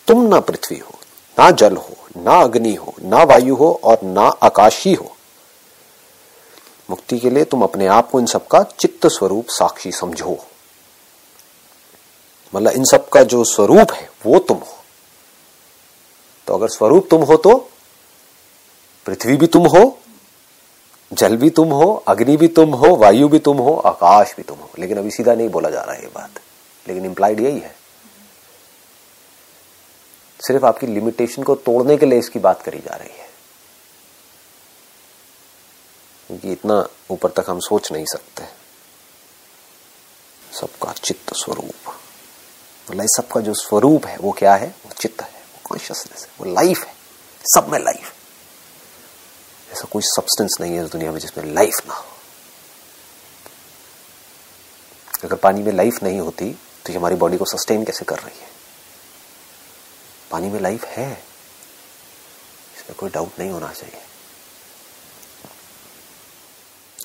तुम 0.07 0.21
ना 0.23 0.39
पृथ्वी 0.39 0.77
हो, 0.77 0.99
ना 1.37 1.49
जल 1.51 1.77
हो, 1.77 1.95
ना 2.17 2.39
अग्नि 2.41 2.73
हो, 2.75 2.93
ना 3.01 3.23
वायु 3.23 3.55
हो 3.55 3.71
और 3.83 3.99
ना 4.03 4.27
आकाश 4.43 4.85
हो। 4.87 5.15
मुक्ति 6.89 7.19
के 7.19 7.29
लिए 7.29 7.43
तुम 7.43 7.63
अपने 7.63 7.87
आप 7.87 8.11
को 8.11 8.19
इन 8.19 8.25
सबका 8.25 8.63
चित्त 8.63 9.07
स्वरूप 9.07 9.45
साक्षी 9.49 9.91
समझो। 9.91 10.45
मतलब 12.55 12.71
इन 12.71 12.83
सब 12.83 13.09
का 13.09 13.23
जो 13.23 13.43
स्वरूप 13.43 13.91
है, 13.91 14.11
वो 14.25 14.39
तुम 14.39 14.57
हो। 14.57 14.77
तो 16.47 16.53
अगर 16.53 16.67
स्वरूप 16.67 17.07
तुम 17.09 17.23
हो 17.23 17.37
तो 17.37 17.69
पृथ्वी 19.05 19.37
भी 19.37 19.47
तुम 19.47 19.65
हो, 19.65 19.99
जल 21.13 21.37
भी 21.37 21.49
तुम 21.49 21.69
हो, 21.69 22.03
अग्नि 22.07 22.37
भी 22.37 22.47
तुम 22.47 22.69
हो, 22.69 22.95
वायु 22.95 23.27
भी 23.27 23.39
तुम 23.39 23.57
हो, 23.57 23.73
आकाश 23.75 24.35
भी 24.37 24.43
तुम 24.43 24.59
हो। 24.59 24.69
लेकिन 24.79 24.97
अभी 24.97 25.11
सीधा 25.11 25.33
नहीं 25.33 25.49
बोला 25.49 25.69
जा 25.69 25.81
रहा 25.81 25.95
है 25.95 26.01
ये 26.01 26.07
बात। 26.07 26.31
लेकिन 26.87 27.05
इंप्लाइड 27.05 27.39
यही 27.39 27.59
है। 27.59 27.75
सिर्फ़ 30.47 30.65
आपकी 30.65 30.87
लिमिटेशन 30.87 31.43
को 31.43 31.55
तोड़ने 31.55 31.97
के 31.97 32.05
लिए 32.05 32.19
इसकी 32.19 32.39
बात 32.39 32.61
करी 32.61 32.79
जा 32.79 32.95
रही 32.95 33.19
है। 33.19 33.30
क्योंकि 36.31 36.51
इतना 36.51 36.75
ऊपर 37.11 37.29
तक 37.29 37.49
हम 37.49 37.59
सोच 37.59 37.91
नहीं 37.91 38.05
सकते। 38.05 38.43
सबका 40.55 40.91
चित्त 40.93 41.33
स्वरूप। 41.33 41.89
मतलब 42.89 43.07
सबका 43.07 43.39
जो 43.41 43.53
स्वरूप 43.53 44.05
है, 44.05 44.17
वो 44.17 44.31
क्या 44.31 44.53
है? 44.55 44.67
वो 44.85 44.91
चित्त 44.91 45.21
है, 45.21 45.29
वो 45.29 45.59
कॉन्शियसनेस 45.63 46.21
है, 46.21 46.29
वो 46.39 46.53
लाइफ 46.53 46.83
है, 46.83 46.93
सब 47.45 47.67
में 47.69 47.79
लाइफ 47.79 48.13
ऐसा 49.71 49.87
कोई 49.91 50.01
सब्सटेंस 50.05 50.57
नहीं 50.61 50.75
है 50.75 50.83
इस 50.85 50.91
दुनिया 50.91 51.11
में 51.11 51.19
जिसमें 51.19 51.45
लाइफ 51.45 51.87
ना 51.87 51.93
हो। 51.93 52.05
अगर 55.23 55.35
पानी 55.35 55.63
में 55.63 55.73
लाइफ 55.73 56.03
नहीं 56.03 56.19
होती 56.19 56.51
तो 56.85 56.91
ये 56.91 56.99
हमारी 56.99 57.15
बॉडी 57.15 57.37
को 57.37 57.45
सस्टेन 57.45 57.83
कैसे 57.85 58.05
कर 58.05 58.19
रही 58.19 58.39
है? 58.39 58.49
पानी 60.31 60.49
में 60.49 60.59
लाइफ 60.59 60.85
है। 60.85 61.11
इसमें 62.77 62.95
कोई 62.97 63.09
डाउट 63.09 63.39
नहीं 63.39 63.49
होना 63.49 63.71
चाहिए। 63.73 64.01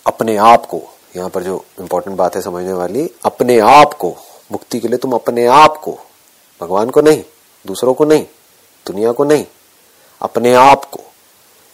अपने 0.07 0.37
आप 0.37 0.66
को, 0.66 0.81
यहाँ 1.16 1.29
पर 1.31 1.42
जो 1.42 1.64
इंपॉर्टेंट 1.81 2.16
बात 2.16 2.37
है 2.37 2.42
समझने 2.42 2.73
वाली, 2.73 3.11
अपने 3.25 3.59
आप 3.61 3.95
को, 3.95 4.16
मुक्ति 4.53 4.81
के 4.81 4.88
लिए 4.88 4.99
तुम 4.99 5.12
अपने 5.12 5.47
आप 5.47 5.77
को, 5.77 5.99
भगवान 6.61 6.90
को 6.90 7.01
नहीं, 7.01 7.23
दूसरों 7.64 7.95
को 7.95 8.05
नहीं, 8.05 8.27
दुनिया 8.87 9.12
को 9.12 9.25
नहीं, 9.25 9.45
अपने 10.21 10.55
आप 10.55 10.85
को, 10.85 11.01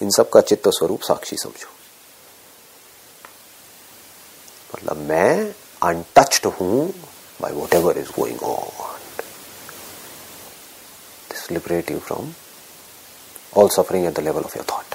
इन 0.00 0.10
सब 0.10 0.30
का 0.30 0.40
चित्त 0.40 0.68
स्वरूप 0.68 1.00
साक्षी 1.00 1.36
समझो। 1.36 1.68
मतलब 4.74 4.96
मैं 5.08 5.54
अनटच्ड 5.82 6.46
हूँ 6.60 6.86
by 7.40 7.52
whatever 7.74 7.98
is 7.98 8.10
going 8.10 8.42
on 8.42 8.98
this 11.30 11.50
liberate 11.50 11.90
you 11.90 11.98
from 11.98 12.32
all 13.52 13.68
suffering 13.68 14.06
at 14.06 14.14
the 14.14 14.20
level 14.20 14.42
of 14.42 14.56
your 14.56 14.66
thought 14.70 14.91